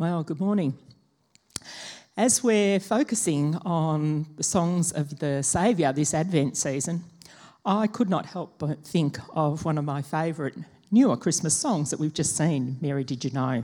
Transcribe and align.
Well, 0.00 0.22
good 0.22 0.40
morning. 0.40 0.78
As 2.16 2.42
we're 2.42 2.80
focusing 2.80 3.56
on 3.66 4.24
the 4.36 4.42
songs 4.42 4.92
of 4.92 5.18
the 5.18 5.42
Saviour 5.42 5.92
this 5.92 6.14
Advent 6.14 6.56
season, 6.56 7.04
I 7.66 7.86
could 7.86 8.08
not 8.08 8.24
help 8.24 8.58
but 8.58 8.82
think 8.82 9.18
of 9.34 9.66
one 9.66 9.76
of 9.76 9.84
my 9.84 10.00
favourite 10.00 10.54
newer 10.90 11.18
Christmas 11.18 11.54
songs 11.54 11.90
that 11.90 12.00
we've 12.00 12.14
just 12.14 12.34
seen, 12.34 12.78
Mary 12.80 13.04
Did 13.04 13.26
You 13.26 13.30
Know? 13.32 13.62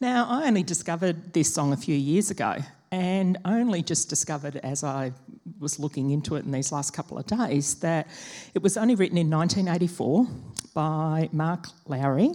Now, 0.00 0.28
I 0.30 0.46
only 0.46 0.62
discovered 0.62 1.34
this 1.34 1.52
song 1.52 1.72
a 1.72 1.76
few 1.76 1.96
years 1.96 2.30
ago, 2.30 2.58
and 2.92 3.38
only 3.44 3.82
just 3.82 4.08
discovered 4.08 4.58
as 4.58 4.84
I 4.84 5.10
was 5.58 5.80
looking 5.80 6.10
into 6.10 6.36
it 6.36 6.44
in 6.44 6.52
these 6.52 6.70
last 6.70 6.92
couple 6.92 7.18
of 7.18 7.26
days 7.26 7.74
that 7.80 8.06
it 8.54 8.62
was 8.62 8.76
only 8.76 8.94
written 8.94 9.18
in 9.18 9.28
1984 9.28 10.28
by 10.72 11.30
Mark 11.32 11.66
Lowry 11.88 12.30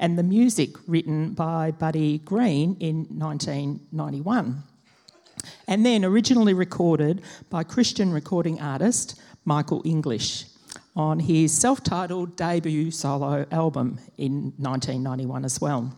and 0.00 0.18
the 0.18 0.22
music 0.22 0.70
written 0.86 1.34
by 1.34 1.70
Buddy 1.70 2.18
Greene 2.18 2.76
in 2.80 3.06
1991. 3.10 4.62
And 5.66 5.84
then 5.84 6.04
originally 6.04 6.54
recorded 6.54 7.22
by 7.50 7.64
Christian 7.64 8.12
recording 8.12 8.60
artist 8.60 9.20
Michael 9.44 9.82
English 9.84 10.44
on 10.96 11.20
his 11.20 11.56
self 11.56 11.82
titled 11.82 12.36
debut 12.36 12.90
solo 12.90 13.46
album 13.50 13.98
in 14.16 14.52
1991 14.56 15.44
as 15.44 15.60
well. 15.60 15.96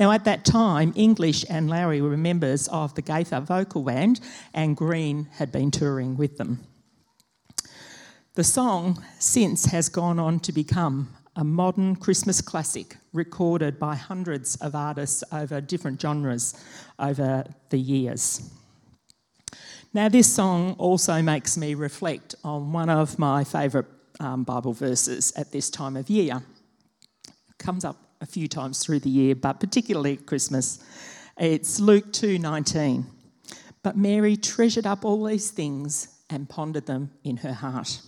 Now, 0.00 0.10
at 0.10 0.24
that 0.24 0.44
time, 0.44 0.92
English 0.96 1.44
and 1.48 1.70
Lowry 1.70 2.00
were 2.00 2.16
members 2.16 2.66
of 2.68 2.94
the 2.94 3.02
Gaither 3.02 3.40
vocal 3.40 3.82
band, 3.82 4.20
and 4.52 4.76
Greene 4.76 5.28
had 5.34 5.52
been 5.52 5.70
touring 5.70 6.16
with 6.16 6.38
them. 6.38 6.60
The 8.34 8.42
song 8.42 9.04
since 9.18 9.66
has 9.66 9.88
gone 9.88 10.18
on 10.18 10.40
to 10.40 10.52
become 10.52 11.14
a 11.36 11.44
modern 11.44 11.96
Christmas 11.96 12.40
classic 12.40 12.96
recorded 13.12 13.78
by 13.78 13.94
hundreds 13.94 14.56
of 14.56 14.74
artists 14.74 15.22
over 15.32 15.60
different 15.60 16.00
genres 16.00 16.54
over 16.98 17.44
the 17.70 17.78
years. 17.78 18.50
Now, 19.92 20.08
this 20.08 20.32
song 20.32 20.76
also 20.78 21.20
makes 21.22 21.56
me 21.56 21.74
reflect 21.74 22.34
on 22.44 22.72
one 22.72 22.88
of 22.88 23.18
my 23.18 23.42
favourite 23.42 23.88
um, 24.20 24.44
Bible 24.44 24.72
verses 24.72 25.32
at 25.36 25.50
this 25.50 25.70
time 25.70 25.96
of 25.96 26.08
year. 26.08 26.42
It 27.26 27.58
comes 27.58 27.84
up 27.84 27.96
a 28.20 28.26
few 28.26 28.46
times 28.46 28.84
through 28.84 29.00
the 29.00 29.10
year, 29.10 29.34
but 29.34 29.58
particularly 29.58 30.14
at 30.14 30.26
Christmas. 30.26 30.78
It's 31.38 31.80
Luke 31.80 32.12
2:19. 32.12 33.06
But 33.82 33.96
Mary 33.96 34.36
treasured 34.36 34.86
up 34.86 35.04
all 35.04 35.24
these 35.24 35.50
things 35.50 36.08
and 36.28 36.48
pondered 36.48 36.86
them 36.86 37.10
in 37.24 37.38
her 37.38 37.54
heart. 37.54 38.02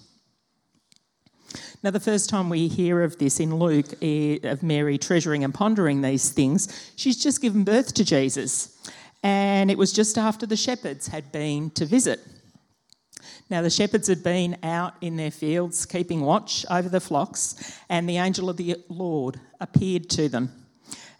Now, 1.82 1.90
the 1.90 2.00
first 2.00 2.28
time 2.28 2.48
we 2.48 2.68
hear 2.68 3.02
of 3.02 3.18
this 3.18 3.40
in 3.40 3.56
Luke, 3.56 3.86
eh, 4.00 4.38
of 4.44 4.62
Mary 4.62 4.98
treasuring 4.98 5.44
and 5.44 5.52
pondering 5.52 6.00
these 6.00 6.30
things, 6.30 6.92
she's 6.96 7.22
just 7.22 7.42
given 7.42 7.64
birth 7.64 7.94
to 7.94 8.04
Jesus. 8.04 8.78
And 9.22 9.70
it 9.70 9.78
was 9.78 9.92
just 9.92 10.18
after 10.18 10.46
the 10.46 10.56
shepherds 10.56 11.08
had 11.08 11.30
been 11.32 11.70
to 11.70 11.84
visit. 11.84 12.20
Now, 13.50 13.62
the 13.62 13.70
shepherds 13.70 14.08
had 14.08 14.22
been 14.22 14.56
out 14.62 14.94
in 15.00 15.16
their 15.16 15.30
fields 15.30 15.84
keeping 15.86 16.22
watch 16.22 16.64
over 16.70 16.88
the 16.88 17.00
flocks, 17.00 17.78
and 17.88 18.08
the 18.08 18.16
angel 18.16 18.48
of 18.48 18.56
the 18.56 18.76
Lord 18.88 19.40
appeared 19.60 20.08
to 20.10 20.28
them. 20.28 20.66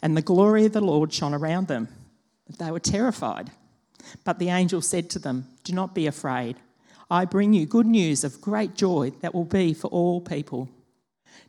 And 0.01 0.17
the 0.17 0.21
glory 0.21 0.65
of 0.65 0.73
the 0.73 0.81
Lord 0.81 1.13
shone 1.13 1.33
around 1.33 1.67
them. 1.67 1.87
They 2.57 2.71
were 2.71 2.79
terrified. 2.79 3.51
But 4.23 4.39
the 4.39 4.49
angel 4.49 4.81
said 4.81 5.09
to 5.11 5.19
them, 5.19 5.47
Do 5.63 5.73
not 5.73 5.95
be 5.95 6.07
afraid. 6.07 6.57
I 7.09 7.25
bring 7.25 7.53
you 7.53 7.65
good 7.65 7.85
news 7.85 8.23
of 8.23 8.41
great 8.41 8.75
joy 8.75 9.11
that 9.21 9.33
will 9.33 9.45
be 9.45 9.73
for 9.73 9.87
all 9.87 10.21
people. 10.21 10.69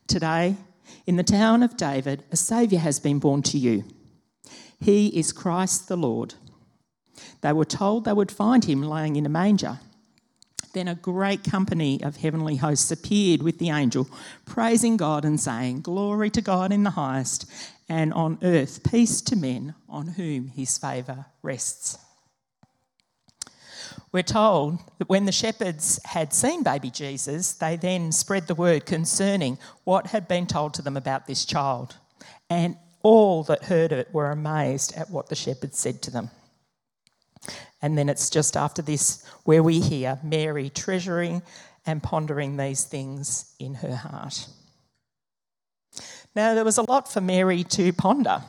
Today, 0.07 0.57
in 1.07 1.17
the 1.17 1.23
town 1.23 1.63
of 1.63 1.77
David, 1.77 2.25
a 2.31 2.37
Saviour 2.37 2.81
has 2.81 3.01
been 3.01 3.19
born 3.19 3.43
to 3.43 3.59
you. 3.59 3.85
He 4.81 5.09
is 5.09 5.33
Christ 5.33 5.89
the 5.89 5.97
Lord. 5.97 6.35
They 7.41 7.53
were 7.53 7.65
told 7.65 8.05
they 8.05 8.13
would 8.13 8.33
find 8.33 8.65
him 8.65 8.83
lying 8.83 9.17
in 9.17 9.27
a 9.27 9.31
manger. 9.31 9.79
Then 10.75 10.89
a 10.89 10.95
great 10.95 11.45
company 11.45 12.03
of 12.03 12.17
heavenly 12.17 12.57
hosts 12.57 12.91
appeared 12.91 13.43
with 13.43 13.59
the 13.59 13.71
angel, 13.71 14.09
praising 14.45 14.97
God 14.97 15.25
and 15.25 15.41
saying, 15.41 15.83
Glory 15.83 16.31
to 16.31 16.41
God 16.41 16.73
in 16.73 16.83
the 16.83 16.91
highest, 16.91 17.47
and 17.89 18.13
on 18.13 18.39
earth 18.43 18.83
peace 18.83 19.21
to 19.23 19.37
men 19.37 19.75
on 19.89 20.09
whom 20.09 20.49
his 20.49 20.77
favour 20.77 21.27
rests. 21.43 21.99
We're 24.15 24.23
told 24.23 24.79
that 24.99 25.09
when 25.09 25.25
the 25.25 25.33
shepherds 25.33 25.99
had 26.05 26.33
seen 26.33 26.63
baby 26.63 26.89
Jesus, 26.89 27.55
they 27.55 27.75
then 27.75 28.13
spread 28.13 28.47
the 28.47 28.55
word 28.55 28.87
concerning 28.87 29.59
what 29.83 30.07
had 30.07 30.29
been 30.29 30.47
told 30.47 30.75
to 30.75 30.83
them 30.83 30.97
about 30.97 31.27
this 31.27 31.45
child. 31.45 31.97
And 32.49 32.77
all 33.03 33.43
that 33.43 33.65
heard 33.65 33.91
it 33.91 34.15
were 34.15 34.31
amazed 34.31 34.95
at 34.97 35.11
what 35.11 35.31
the 35.31 35.35
shepherds 35.35 35.81
said 35.81 36.01
to 36.03 36.13
them. 36.13 36.31
And 37.83 37.99
then 37.99 38.09
it's 38.09 38.31
just 38.31 38.57
after 38.57 38.83
this 38.83 39.27
where 39.43 39.65
we 39.65 39.81
hear 39.81 40.21
Mary 40.23 40.71
treasuring 40.71 41.43
and 41.85 42.01
pondering 42.01 42.57
these 42.57 42.85
things 42.85 43.53
in 43.59 43.75
her 43.75 43.97
heart. 43.97 44.47
Now, 46.37 46.55
there 46.55 46.65
was 46.65 46.79
a 46.79 46.89
lot 46.89 47.13
for 47.13 47.21
Mary 47.21 47.65
to 47.65 47.93
ponder. 47.93 48.45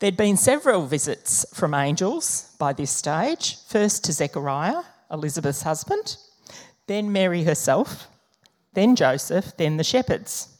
There'd 0.00 0.16
been 0.16 0.36
several 0.36 0.86
visits 0.86 1.44
from 1.52 1.74
angels 1.74 2.54
by 2.56 2.72
this 2.72 2.90
stage 2.92 3.56
first 3.66 4.04
to 4.04 4.12
Zechariah, 4.12 4.82
Elizabeth's 5.10 5.62
husband, 5.62 6.18
then 6.86 7.10
Mary 7.10 7.42
herself, 7.42 8.06
then 8.74 8.94
Joseph, 8.94 9.56
then 9.56 9.76
the 9.76 9.82
shepherds. 9.82 10.56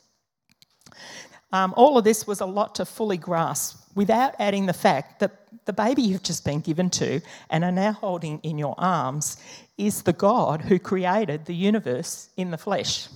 Um, 1.52 1.72
all 1.76 1.96
of 1.96 2.02
this 2.02 2.26
was 2.26 2.40
a 2.40 2.46
lot 2.46 2.74
to 2.76 2.84
fully 2.84 3.16
grasp 3.16 3.78
without 3.94 4.34
adding 4.40 4.66
the 4.66 4.72
fact 4.72 5.20
that 5.20 5.46
the 5.66 5.72
baby 5.72 6.02
you've 6.02 6.24
just 6.24 6.44
been 6.44 6.60
given 6.60 6.90
to 6.90 7.20
and 7.48 7.62
are 7.62 7.70
now 7.70 7.92
holding 7.92 8.40
in 8.40 8.58
your 8.58 8.74
arms 8.76 9.36
is 9.76 10.02
the 10.02 10.12
God 10.12 10.62
who 10.62 10.80
created 10.80 11.44
the 11.44 11.54
universe 11.54 12.28
in 12.36 12.50
the 12.50 12.58
flesh. 12.58 13.08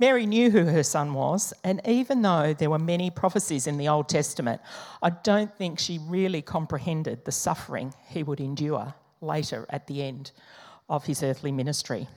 Mary 0.00 0.24
knew 0.24 0.50
who 0.50 0.64
her 0.64 0.82
son 0.82 1.12
was, 1.12 1.52
and 1.62 1.82
even 1.84 2.22
though 2.22 2.54
there 2.54 2.70
were 2.70 2.78
many 2.78 3.10
prophecies 3.10 3.66
in 3.66 3.76
the 3.76 3.86
Old 3.86 4.08
Testament, 4.08 4.58
I 5.02 5.10
don't 5.10 5.54
think 5.58 5.78
she 5.78 5.98
really 5.98 6.40
comprehended 6.40 7.26
the 7.26 7.32
suffering 7.32 7.92
he 8.08 8.22
would 8.22 8.40
endure 8.40 8.94
later 9.20 9.66
at 9.68 9.86
the 9.86 10.02
end 10.02 10.30
of 10.88 11.04
his 11.04 11.22
earthly 11.22 11.52
ministry. 11.52 12.08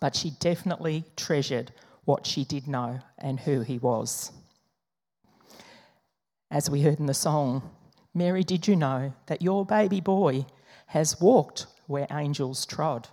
But 0.00 0.14
she 0.14 0.32
definitely 0.38 1.04
treasured 1.16 1.72
what 2.04 2.26
she 2.26 2.44
did 2.44 2.68
know 2.68 3.00
and 3.16 3.40
who 3.40 3.62
he 3.62 3.78
was. 3.78 4.30
As 6.50 6.68
we 6.68 6.82
heard 6.82 7.00
in 7.00 7.06
the 7.06 7.14
song, 7.14 7.70
Mary, 8.12 8.44
did 8.44 8.68
you 8.68 8.76
know 8.76 9.14
that 9.28 9.40
your 9.40 9.64
baby 9.64 10.02
boy 10.02 10.44
has 10.88 11.18
walked 11.18 11.66
where 11.86 12.06
angels 12.10 12.66
trod? 12.66 13.08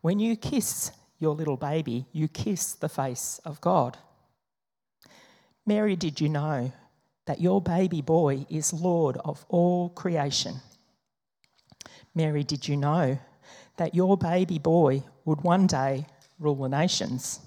When 0.00 0.20
you 0.20 0.36
kiss 0.36 0.92
your 1.22 1.34
little 1.34 1.56
baby, 1.56 2.04
you 2.12 2.28
kiss 2.28 2.74
the 2.74 2.88
face 2.88 3.40
of 3.44 3.60
God. 3.60 3.96
Mary, 5.64 5.96
did 5.96 6.20
you 6.20 6.28
know 6.28 6.72
that 7.26 7.40
your 7.40 7.62
baby 7.62 8.02
boy 8.02 8.44
is 8.50 8.72
Lord 8.72 9.16
of 9.24 9.44
all 9.48 9.88
creation? 9.90 10.56
Mary, 12.14 12.42
did 12.42 12.68
you 12.68 12.76
know 12.76 13.18
that 13.76 13.94
your 13.94 14.16
baby 14.16 14.58
boy 14.58 15.02
would 15.24 15.40
one 15.42 15.66
day 15.66 16.06
rule 16.38 16.56
the 16.56 16.68
nations? 16.68 17.40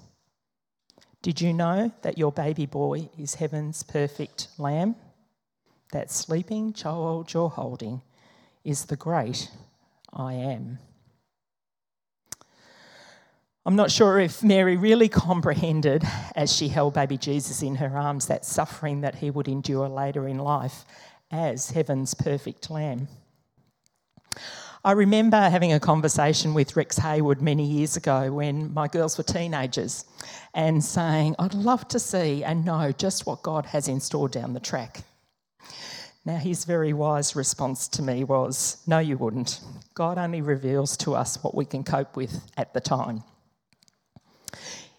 Did 1.22 1.40
you 1.40 1.52
know 1.52 1.92
that 2.02 2.18
your 2.18 2.32
baby 2.32 2.66
boy 2.66 3.10
is 3.18 3.34
heaven's 3.34 3.82
perfect 3.82 4.48
lamb? 4.58 4.96
That 5.92 6.10
sleeping 6.10 6.72
child 6.72 7.32
you're 7.32 7.50
holding 7.50 8.00
is 8.64 8.86
the 8.86 8.96
great 8.96 9.50
I 10.12 10.34
am. 10.34 10.78
I'm 13.66 13.74
not 13.74 13.90
sure 13.90 14.20
if 14.20 14.44
Mary 14.44 14.76
really 14.76 15.08
comprehended, 15.08 16.04
as 16.36 16.54
she 16.54 16.68
held 16.68 16.94
baby 16.94 17.18
Jesus 17.18 17.62
in 17.62 17.74
her 17.74 17.98
arms, 17.98 18.28
that 18.28 18.44
suffering 18.44 19.00
that 19.00 19.16
he 19.16 19.28
would 19.28 19.48
endure 19.48 19.88
later 19.88 20.28
in 20.28 20.38
life 20.38 20.84
as 21.32 21.70
heaven's 21.70 22.14
perfect 22.14 22.70
lamb. 22.70 23.08
I 24.84 24.92
remember 24.92 25.40
having 25.50 25.72
a 25.72 25.80
conversation 25.80 26.54
with 26.54 26.76
Rex 26.76 26.98
Haywood 26.98 27.42
many 27.42 27.66
years 27.66 27.96
ago 27.96 28.30
when 28.30 28.72
my 28.72 28.86
girls 28.86 29.18
were 29.18 29.24
teenagers 29.24 30.04
and 30.54 30.84
saying, 30.84 31.34
I'd 31.40 31.52
love 31.52 31.88
to 31.88 31.98
see 31.98 32.44
and 32.44 32.64
know 32.64 32.92
just 32.92 33.26
what 33.26 33.42
God 33.42 33.66
has 33.66 33.88
in 33.88 33.98
store 33.98 34.28
down 34.28 34.52
the 34.52 34.60
track. 34.60 35.02
Now, 36.24 36.36
his 36.36 36.64
very 36.64 36.92
wise 36.92 37.34
response 37.34 37.88
to 37.88 38.02
me 38.02 38.22
was, 38.22 38.80
No, 38.86 39.00
you 39.00 39.18
wouldn't. 39.18 39.60
God 39.94 40.18
only 40.18 40.40
reveals 40.40 40.96
to 40.98 41.16
us 41.16 41.42
what 41.42 41.56
we 41.56 41.64
can 41.64 41.82
cope 41.82 42.14
with 42.14 42.48
at 42.56 42.72
the 42.72 42.80
time. 42.80 43.24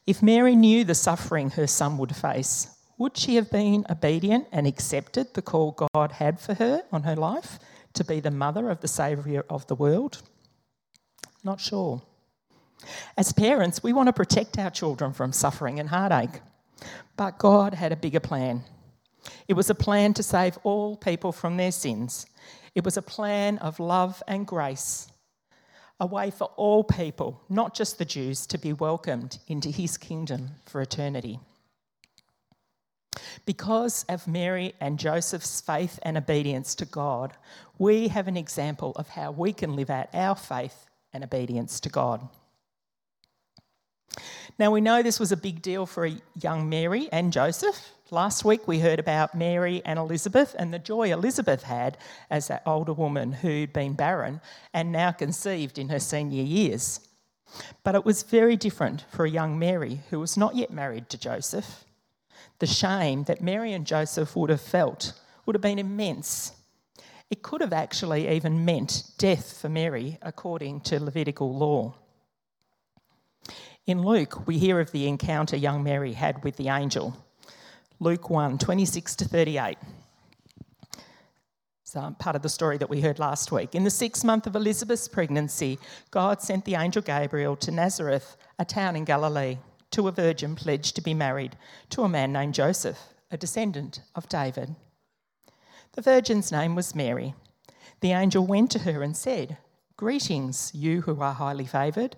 If 0.05 0.23
Mary 0.23 0.55
knew 0.55 0.83
the 0.83 0.95
suffering 0.95 1.51
her 1.51 1.67
son 1.67 1.97
would 1.97 2.15
face, 2.15 2.67
would 2.97 3.17
she 3.17 3.35
have 3.35 3.51
been 3.51 3.85
obedient 3.89 4.47
and 4.51 4.65
accepted 4.65 5.33
the 5.33 5.41
call 5.41 5.77
God 5.93 6.13
had 6.13 6.39
for 6.39 6.55
her 6.55 6.83
on 6.91 7.03
her 7.03 7.15
life 7.15 7.59
to 7.93 8.03
be 8.03 8.19
the 8.19 8.31
mother 8.31 8.69
of 8.69 8.81
the 8.81 8.87
Saviour 8.87 9.45
of 9.49 9.67
the 9.67 9.75
world? 9.75 10.21
Not 11.43 11.59
sure. 11.59 12.01
As 13.17 13.33
parents, 13.33 13.83
we 13.83 13.93
want 13.93 14.07
to 14.07 14.13
protect 14.13 14.57
our 14.57 14.69
children 14.69 15.13
from 15.13 15.31
suffering 15.31 15.79
and 15.79 15.89
heartache. 15.89 16.41
But 17.15 17.37
God 17.37 17.73
had 17.73 17.91
a 17.91 17.95
bigger 17.95 18.19
plan. 18.19 18.63
It 19.47 19.53
was 19.53 19.69
a 19.69 19.75
plan 19.75 20.13
to 20.13 20.23
save 20.23 20.57
all 20.63 20.95
people 20.95 21.31
from 21.31 21.57
their 21.57 21.71
sins. 21.71 22.25
It 22.75 22.85
was 22.85 22.97
a 22.97 23.01
plan 23.01 23.57
of 23.57 23.79
love 23.79 24.21
and 24.27 24.45
grace, 24.45 25.07
a 25.99 26.05
way 26.05 26.29
for 26.29 26.45
all 26.55 26.83
people, 26.83 27.41
not 27.49 27.73
just 27.73 27.97
the 27.97 28.05
Jews, 28.05 28.45
to 28.47 28.57
be 28.57 28.73
welcomed 28.73 29.39
into 29.47 29.69
his 29.69 29.97
kingdom 29.97 30.51
for 30.65 30.81
eternity. 30.81 31.39
Because 33.45 34.03
of 34.09 34.27
Mary 34.27 34.73
and 34.79 34.99
Joseph's 34.99 35.61
faith 35.61 35.99
and 36.03 36.17
obedience 36.17 36.75
to 36.75 36.85
God, 36.85 37.33
we 37.77 38.09
have 38.09 38.27
an 38.27 38.37
example 38.37 38.91
of 38.95 39.09
how 39.09 39.31
we 39.31 39.53
can 39.53 39.75
live 39.75 39.89
out 39.89 40.09
our 40.13 40.35
faith 40.35 40.85
and 41.13 41.23
obedience 41.23 41.79
to 41.79 41.89
God. 41.89 42.27
Now, 44.59 44.71
we 44.71 44.81
know 44.81 45.01
this 45.01 45.19
was 45.19 45.31
a 45.31 45.37
big 45.37 45.61
deal 45.61 45.85
for 45.85 46.05
a 46.05 46.17
young 46.41 46.69
Mary 46.69 47.09
and 47.11 47.31
Joseph. 47.31 47.91
Last 48.09 48.45
week 48.45 48.67
we 48.67 48.79
heard 48.79 48.99
about 48.99 49.35
Mary 49.35 49.81
and 49.83 49.99
Elizabeth 49.99 50.55
and 50.57 50.73
the 50.73 50.79
joy 50.79 51.11
Elizabeth 51.11 51.63
had 51.63 51.97
as 52.29 52.47
that 52.47 52.63
older 52.65 52.93
woman 52.93 53.33
who'd 53.33 53.73
been 53.73 53.93
barren 53.93 54.39
and 54.73 54.93
now 54.93 55.11
conceived 55.11 55.77
in 55.77 55.89
her 55.89 55.99
senior 55.99 56.43
years. 56.43 57.01
But 57.83 57.95
it 57.95 58.05
was 58.05 58.23
very 58.23 58.55
different 58.55 59.03
for 59.11 59.25
a 59.25 59.29
young 59.29 59.59
Mary 59.59 59.99
who 60.09 60.21
was 60.21 60.37
not 60.37 60.55
yet 60.55 60.71
married 60.71 61.09
to 61.09 61.17
Joseph. 61.17 61.83
The 62.59 62.65
shame 62.65 63.25
that 63.25 63.41
Mary 63.41 63.73
and 63.73 63.85
Joseph 63.85 64.35
would 64.37 64.49
have 64.49 64.61
felt 64.61 65.11
would 65.45 65.55
have 65.55 65.61
been 65.61 65.79
immense. 65.79 66.53
It 67.29 67.41
could 67.41 67.59
have 67.59 67.73
actually 67.73 68.29
even 68.29 68.63
meant 68.63 69.03
death 69.17 69.59
for 69.59 69.67
Mary 69.67 70.17
according 70.21 70.81
to 70.81 71.03
Levitical 71.03 71.53
law. 71.53 71.93
In 73.87 74.01
Luke, 74.01 74.45
we 74.45 74.57
hear 74.57 74.81
of 74.81 74.91
the 74.91 75.07
encounter 75.07 75.55
young 75.55 75.81
Mary 75.81 76.11
had 76.11 76.43
with 76.43 76.57
the 76.57 76.67
angel. 76.67 77.15
Luke 78.01 78.29
1 78.29 78.57
26 78.57 79.15
to 79.15 79.23
38. 79.23 79.77
So, 81.85 82.01
um, 82.01 82.15
part 82.15 82.35
of 82.35 82.41
the 82.41 82.49
story 82.49 82.77
that 82.79 82.89
we 82.89 82.99
heard 82.99 83.17
last 83.17 83.49
week. 83.49 83.75
In 83.75 83.85
the 83.85 83.89
sixth 83.89 84.25
month 84.25 84.45
of 84.45 84.57
Elizabeth's 84.57 85.07
pregnancy, 85.07 85.79
God 86.11 86.41
sent 86.41 86.65
the 86.65 86.75
angel 86.75 87.01
Gabriel 87.01 87.55
to 87.55 87.71
Nazareth, 87.71 88.35
a 88.59 88.65
town 88.65 88.97
in 88.97 89.05
Galilee, 89.05 89.57
to 89.91 90.09
a 90.09 90.11
virgin 90.11 90.53
pledged 90.53 90.93
to 90.97 91.01
be 91.01 91.13
married 91.13 91.55
to 91.91 92.03
a 92.03 92.09
man 92.09 92.33
named 92.33 92.55
Joseph, 92.55 92.99
a 93.31 93.37
descendant 93.37 94.01
of 94.15 94.27
David. 94.27 94.75
The 95.93 96.01
virgin's 96.01 96.51
name 96.51 96.75
was 96.75 96.93
Mary. 96.93 97.35
The 98.01 98.11
angel 98.11 98.45
went 98.45 98.69
to 98.71 98.79
her 98.79 99.01
and 99.01 99.15
said, 99.15 99.55
Greetings, 99.95 100.73
you 100.75 101.03
who 101.03 101.21
are 101.21 101.33
highly 101.33 101.65
favoured. 101.65 102.17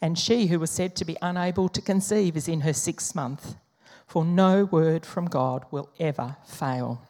and 0.00 0.18
she 0.18 0.46
who 0.46 0.58
was 0.58 0.70
said 0.70 0.96
to 0.96 1.04
be 1.04 1.16
unable 1.22 1.68
to 1.68 1.82
conceive 1.82 2.36
is 2.36 2.48
in 2.48 2.60
her 2.60 2.72
sixth 2.72 3.14
month, 3.14 3.56
for 4.06 4.24
no 4.24 4.64
word 4.64 5.04
from 5.04 5.26
God 5.26 5.64
will 5.70 5.90
ever 5.98 6.36
fail. 6.46 7.02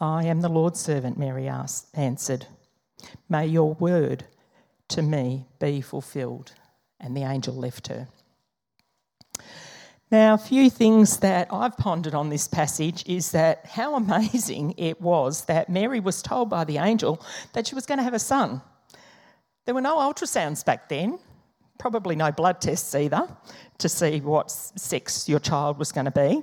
I 0.00 0.24
am 0.24 0.40
the 0.40 0.48
Lord's 0.48 0.80
servant, 0.80 1.18
Mary 1.18 1.48
asked, 1.48 1.88
answered. 1.94 2.46
May 3.28 3.46
your 3.46 3.74
word 3.74 4.24
to 4.88 5.02
me 5.02 5.46
be 5.58 5.80
fulfilled. 5.80 6.52
And 7.00 7.16
the 7.16 7.22
angel 7.22 7.54
left 7.54 7.86
her. 7.88 8.08
Now, 10.10 10.34
a 10.34 10.38
few 10.38 10.70
things 10.70 11.18
that 11.18 11.48
I've 11.52 11.76
pondered 11.76 12.14
on 12.14 12.30
this 12.30 12.48
passage 12.48 13.04
is 13.06 13.30
that 13.32 13.66
how 13.66 13.94
amazing 13.96 14.74
it 14.76 15.00
was 15.00 15.44
that 15.44 15.68
Mary 15.68 16.00
was 16.00 16.22
told 16.22 16.48
by 16.48 16.64
the 16.64 16.78
angel 16.78 17.22
that 17.52 17.66
she 17.66 17.74
was 17.74 17.86
going 17.86 17.98
to 17.98 18.04
have 18.04 18.14
a 18.14 18.18
son. 18.18 18.62
There 19.68 19.74
were 19.74 19.82
no 19.82 19.98
ultrasounds 19.98 20.64
back 20.64 20.88
then, 20.88 21.18
probably 21.78 22.16
no 22.16 22.32
blood 22.32 22.58
tests 22.58 22.94
either, 22.94 23.28
to 23.76 23.86
see 23.86 24.18
what 24.18 24.50
sex 24.50 25.28
your 25.28 25.40
child 25.40 25.78
was 25.78 25.92
going 25.92 26.06
to 26.06 26.10
be. 26.10 26.42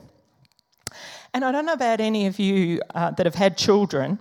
And 1.34 1.44
I 1.44 1.52
don't 1.52 1.66
know 1.66 1.74
about 1.74 2.00
any 2.00 2.28
of 2.28 2.38
you 2.38 2.82
uh, 2.94 3.10
that 3.10 3.26
have 3.26 3.34
had 3.34 3.58
children, 3.58 4.20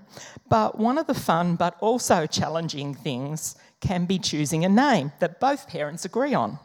but 0.49 0.79
one 0.79 0.97
of 0.97 1.07
the 1.07 1.13
fun 1.13 1.57
but 1.57 1.77
also 1.81 2.25
challenging 2.25 2.95
things 2.95 3.57
can 3.81 4.07
be 4.07 4.19
choosing 4.19 4.65
a 4.65 4.71
name 4.71 5.13
that 5.19 5.39
both 5.39 5.69
parents 5.69 6.07
agree 6.07 6.33
on. 6.33 6.59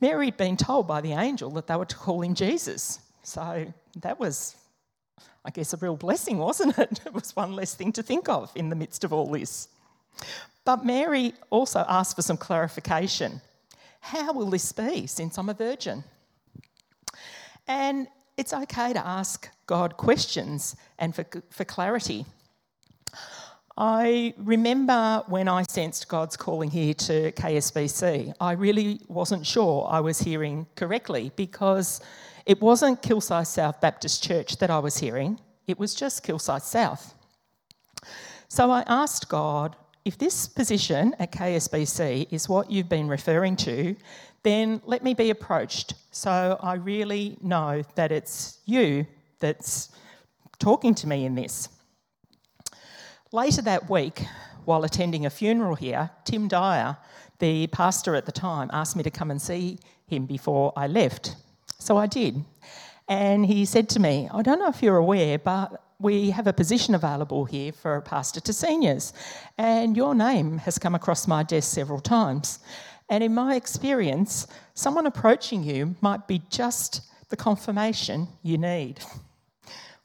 Mary 0.00 0.26
had 0.26 0.36
been 0.36 0.56
told 0.56 0.88
by 0.88 1.00
the 1.00 1.12
angel 1.12 1.48
that 1.50 1.68
they 1.68 1.76
were 1.76 1.84
to 1.84 1.96
call 1.96 2.22
him 2.22 2.34
Jesus. 2.34 2.98
So 3.22 3.72
that 4.00 4.18
was, 4.18 4.56
I 5.44 5.50
guess, 5.50 5.72
a 5.74 5.76
real 5.76 5.96
blessing, 5.96 6.38
wasn't 6.48 6.76
it? 6.76 6.98
It 7.06 7.14
was 7.14 7.36
one 7.36 7.52
less 7.52 7.76
thing 7.76 7.92
to 7.92 8.02
think 8.02 8.28
of 8.28 8.50
in 8.56 8.68
the 8.68 8.74
midst 8.74 9.04
of 9.04 9.12
all 9.12 9.30
this. 9.30 9.68
But 10.64 10.84
Mary 10.84 11.34
also 11.50 11.84
asked 11.88 12.16
for 12.16 12.22
some 12.22 12.36
clarification. 12.36 13.40
How 14.00 14.32
will 14.32 14.50
this 14.50 14.72
be 14.72 15.06
since 15.06 15.38
I'm 15.38 15.48
a 15.48 15.54
virgin? 15.54 16.04
And 17.66 18.08
it's 18.36 18.52
okay 18.52 18.92
to 18.92 19.06
ask 19.06 19.48
God 19.66 19.96
questions 19.96 20.74
and 20.98 21.14
for, 21.14 21.24
for 21.50 21.64
clarity. 21.64 22.24
I 23.76 24.34
remember 24.36 25.22
when 25.28 25.48
I 25.48 25.62
sensed 25.62 26.08
God's 26.08 26.36
calling 26.36 26.70
here 26.70 26.94
to 26.94 27.32
KSBC, 27.32 28.34
I 28.40 28.52
really 28.52 29.00
wasn't 29.08 29.46
sure 29.46 29.86
I 29.90 30.00
was 30.00 30.20
hearing 30.20 30.66
correctly 30.74 31.32
because 31.36 32.00
it 32.46 32.60
wasn't 32.60 33.02
Kilsyth 33.02 33.46
South 33.46 33.80
Baptist 33.80 34.22
Church 34.22 34.56
that 34.58 34.70
I 34.70 34.78
was 34.78 34.98
hearing, 34.98 35.40
it 35.66 35.78
was 35.78 35.94
just 35.94 36.26
Kilsyth 36.26 36.62
South. 36.62 37.14
So 38.48 38.70
I 38.70 38.82
asked 38.86 39.28
God 39.28 39.76
if 40.04 40.16
this 40.18 40.48
position 40.48 41.14
at 41.18 41.32
KSBC 41.32 42.28
is 42.30 42.48
what 42.48 42.70
you've 42.70 42.88
been 42.88 43.08
referring 43.08 43.56
to, 43.56 43.96
then 44.42 44.80
let 44.86 45.02
me 45.02 45.14
be 45.14 45.30
approached 45.30 45.94
so 46.10 46.58
I 46.62 46.74
really 46.74 47.36
know 47.42 47.82
that 47.94 48.10
it's 48.10 48.60
you 48.64 49.06
that's 49.38 49.90
talking 50.58 50.94
to 50.96 51.06
me 51.06 51.24
in 51.24 51.34
this. 51.34 51.68
Later 53.32 53.62
that 53.62 53.88
week, 53.88 54.24
while 54.64 54.84
attending 54.84 55.26
a 55.26 55.30
funeral 55.30 55.74
here, 55.74 56.10
Tim 56.24 56.48
Dyer, 56.48 56.96
the 57.38 57.66
pastor 57.68 58.14
at 58.14 58.26
the 58.26 58.32
time, 58.32 58.70
asked 58.72 58.96
me 58.96 59.02
to 59.02 59.10
come 59.10 59.30
and 59.30 59.40
see 59.40 59.78
him 60.06 60.26
before 60.26 60.72
I 60.76 60.86
left. 60.86 61.36
So 61.78 61.96
I 61.96 62.06
did. 62.06 62.44
And 63.08 63.46
he 63.46 63.64
said 63.64 63.88
to 63.90 64.00
me, 64.00 64.28
I 64.32 64.42
don't 64.42 64.58
know 64.58 64.68
if 64.68 64.82
you're 64.82 64.96
aware, 64.96 65.38
but 65.38 65.82
we 66.00 66.30
have 66.30 66.46
a 66.46 66.52
position 66.52 66.94
available 66.94 67.44
here 67.44 67.72
for 67.72 67.96
a 67.96 68.02
pastor 68.02 68.40
to 68.40 68.52
seniors, 68.52 69.12
and 69.58 69.96
your 69.96 70.14
name 70.14 70.58
has 70.58 70.78
come 70.78 70.94
across 70.94 71.28
my 71.28 71.42
desk 71.42 71.72
several 71.72 72.00
times. 72.00 72.58
And 73.10 73.22
in 73.22 73.34
my 73.34 73.54
experience, 73.54 74.46
someone 74.74 75.06
approaching 75.06 75.62
you 75.62 75.96
might 76.00 76.26
be 76.26 76.42
just 76.48 77.02
the 77.28 77.36
confirmation 77.36 78.28
you 78.42 78.58
need. 78.58 79.00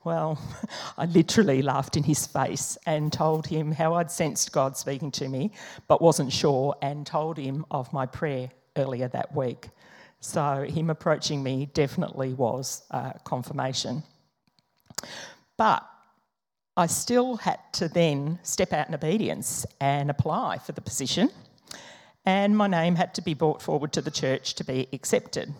Well, 0.03 0.39
I 0.99 1.05
literally 1.05 1.63
laughed 1.63 1.97
in 1.97 2.03
his 2.03 2.27
face 2.27 2.77
and 2.85 3.11
told 3.11 3.47
him 3.47 3.71
how 3.71 3.95
I'd 3.95 4.11
sensed 4.11 4.51
God 4.51 4.77
speaking 4.77 5.09
to 5.13 5.27
me, 5.27 5.49
but 5.87 5.99
wasn't 5.99 6.31
sure, 6.31 6.75
and 6.83 7.07
told 7.07 7.39
him 7.39 7.65
of 7.71 7.91
my 7.91 8.05
prayer 8.05 8.51
earlier 8.77 9.07
that 9.07 9.35
week. 9.35 9.69
So, 10.19 10.61
him 10.69 10.91
approaching 10.91 11.41
me 11.41 11.71
definitely 11.73 12.35
was 12.35 12.83
confirmation. 13.23 14.03
But 15.57 15.87
I 16.77 16.87
still 16.87 17.37
had 17.37 17.59
to 17.73 17.87
then 17.87 18.39
step 18.43 18.73
out 18.73 18.89
in 18.89 18.95
obedience 18.95 19.65
and 19.79 20.09
apply 20.09 20.57
for 20.57 20.73
the 20.73 20.81
position, 20.81 21.29
and 22.25 22.57
my 22.57 22.67
name 22.67 22.95
had 22.95 23.13
to 23.15 23.21
be 23.21 23.33
brought 23.33 23.61
forward 23.61 23.93
to 23.93 24.01
the 24.01 24.11
church 24.11 24.55
to 24.55 24.63
be 24.63 24.87
accepted. 24.91 25.53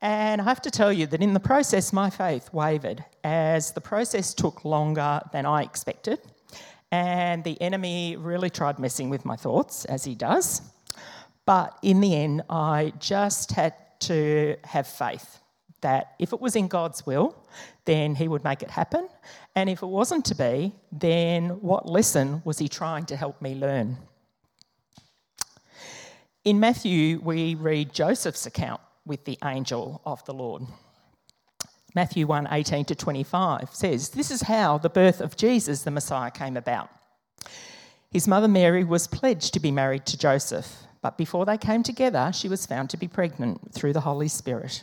And 0.00 0.40
I 0.40 0.44
have 0.44 0.62
to 0.62 0.70
tell 0.70 0.92
you 0.92 1.06
that 1.06 1.22
in 1.22 1.32
the 1.32 1.40
process, 1.40 1.92
my 1.92 2.10
faith 2.10 2.52
wavered 2.52 3.04
as 3.22 3.70
the 3.72 3.80
process 3.80 4.34
took 4.34 4.64
longer 4.64 5.20
than 5.32 5.46
I 5.46 5.62
expected. 5.62 6.18
And 6.90 7.44
the 7.44 7.60
enemy 7.62 8.16
really 8.16 8.50
tried 8.50 8.80
messing 8.80 9.08
with 9.08 9.24
my 9.24 9.36
thoughts, 9.36 9.84
as 9.84 10.02
he 10.04 10.16
does. 10.16 10.60
But 11.46 11.78
in 11.82 12.00
the 12.00 12.16
end, 12.16 12.42
I 12.50 12.92
just 12.98 13.52
had 13.52 13.74
to 14.00 14.56
have 14.64 14.88
faith 14.88 15.38
that 15.82 16.14
if 16.18 16.32
it 16.32 16.40
was 16.40 16.56
in 16.56 16.68
God's 16.68 17.04
will, 17.04 17.36
then 17.84 18.14
He 18.14 18.28
would 18.28 18.42
make 18.42 18.62
it 18.62 18.70
happen. 18.70 19.08
And 19.54 19.68
if 19.68 19.82
it 19.82 19.86
wasn't 19.86 20.24
to 20.26 20.34
be, 20.34 20.72
then 20.90 21.50
what 21.60 21.88
lesson 21.88 22.42
was 22.44 22.58
He 22.58 22.68
trying 22.68 23.06
to 23.06 23.16
help 23.16 23.40
me 23.42 23.54
learn? 23.54 23.98
In 26.44 26.58
Matthew, 26.58 27.20
we 27.22 27.54
read 27.54 27.92
Joseph's 27.92 28.46
account 28.46 28.80
with 29.06 29.24
the 29.24 29.38
angel 29.44 30.00
of 30.04 30.24
the 30.24 30.34
Lord. 30.34 30.62
Matthew 31.94 32.26
1 32.26 32.48
18 32.50 32.86
to 32.86 32.94
25 32.94 33.68
says, 33.72 34.10
This 34.10 34.30
is 34.30 34.42
how 34.42 34.78
the 34.78 34.88
birth 34.88 35.20
of 35.20 35.36
Jesus, 35.36 35.82
the 35.82 35.90
Messiah, 35.90 36.30
came 36.30 36.56
about. 36.56 36.88
His 38.10 38.26
mother 38.26 38.48
Mary 38.48 38.84
was 38.84 39.06
pledged 39.06 39.54
to 39.54 39.60
be 39.60 39.70
married 39.70 40.06
to 40.06 40.18
Joseph, 40.18 40.84
but 41.00 41.18
before 41.18 41.44
they 41.46 41.58
came 41.58 41.82
together, 41.82 42.30
she 42.34 42.48
was 42.48 42.66
found 42.66 42.90
to 42.90 42.96
be 42.96 43.08
pregnant 43.08 43.72
through 43.72 43.92
the 43.92 44.00
Holy 44.00 44.28
Spirit. 44.28 44.82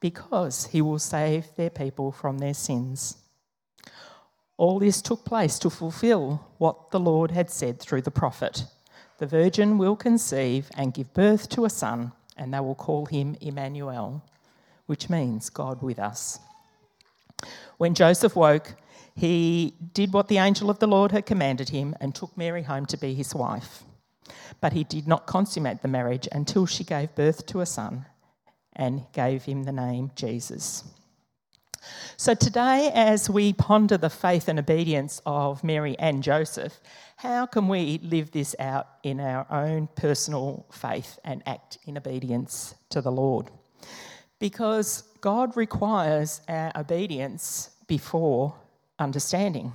because 0.00 0.66
he 0.66 0.82
will 0.82 0.98
save 0.98 1.54
their 1.56 1.70
people 1.70 2.12
from 2.12 2.38
their 2.38 2.54
sins. 2.54 3.16
All 4.56 4.78
this 4.78 5.02
took 5.02 5.24
place 5.24 5.58
to 5.58 5.70
fulfill 5.70 6.46
what 6.58 6.90
the 6.90 7.00
Lord 7.00 7.30
had 7.30 7.50
said 7.50 7.78
through 7.78 8.02
the 8.02 8.10
prophet 8.10 8.64
The 9.18 9.26
virgin 9.26 9.78
will 9.78 9.96
conceive 9.96 10.70
and 10.76 10.94
give 10.94 11.14
birth 11.14 11.48
to 11.50 11.64
a 11.64 11.70
son, 11.70 12.12
and 12.36 12.52
they 12.52 12.60
will 12.60 12.74
call 12.74 13.06
him 13.06 13.36
Emmanuel, 13.40 14.22
which 14.86 15.08
means 15.10 15.50
God 15.50 15.82
with 15.82 15.98
us. 15.98 16.38
When 17.78 17.94
Joseph 17.94 18.36
woke, 18.36 18.74
he 19.14 19.74
did 19.94 20.12
what 20.12 20.28
the 20.28 20.38
angel 20.38 20.68
of 20.68 20.78
the 20.78 20.86
Lord 20.86 21.12
had 21.12 21.24
commanded 21.24 21.70
him 21.70 21.94
and 22.00 22.14
took 22.14 22.36
Mary 22.36 22.62
home 22.62 22.84
to 22.86 22.98
be 22.98 23.14
his 23.14 23.34
wife. 23.34 23.82
But 24.60 24.74
he 24.74 24.84
did 24.84 25.06
not 25.06 25.26
consummate 25.26 25.80
the 25.80 25.88
marriage 25.88 26.28
until 26.32 26.66
she 26.66 26.84
gave 26.84 27.14
birth 27.14 27.46
to 27.46 27.60
a 27.60 27.66
son 27.66 28.06
and 28.76 29.04
gave 29.12 29.44
him 29.44 29.64
the 29.64 29.72
name 29.72 30.12
Jesus. 30.14 30.84
So, 32.16 32.34
today, 32.34 32.90
as 32.94 33.28
we 33.30 33.52
ponder 33.52 33.96
the 33.96 34.10
faith 34.10 34.48
and 34.48 34.58
obedience 34.58 35.20
of 35.26 35.62
Mary 35.62 35.96
and 35.98 36.22
Joseph, 36.22 36.80
how 37.16 37.46
can 37.46 37.68
we 37.68 37.98
live 38.02 38.30
this 38.30 38.56
out 38.58 38.88
in 39.02 39.20
our 39.20 39.46
own 39.50 39.88
personal 39.96 40.66
faith 40.72 41.18
and 41.24 41.42
act 41.46 41.78
in 41.86 41.96
obedience 41.96 42.74
to 42.90 43.00
the 43.00 43.12
Lord? 43.12 43.50
Because 44.38 45.02
God 45.20 45.56
requires 45.56 46.40
our 46.48 46.72
obedience 46.76 47.70
before 47.86 48.54
understanding. 48.98 49.72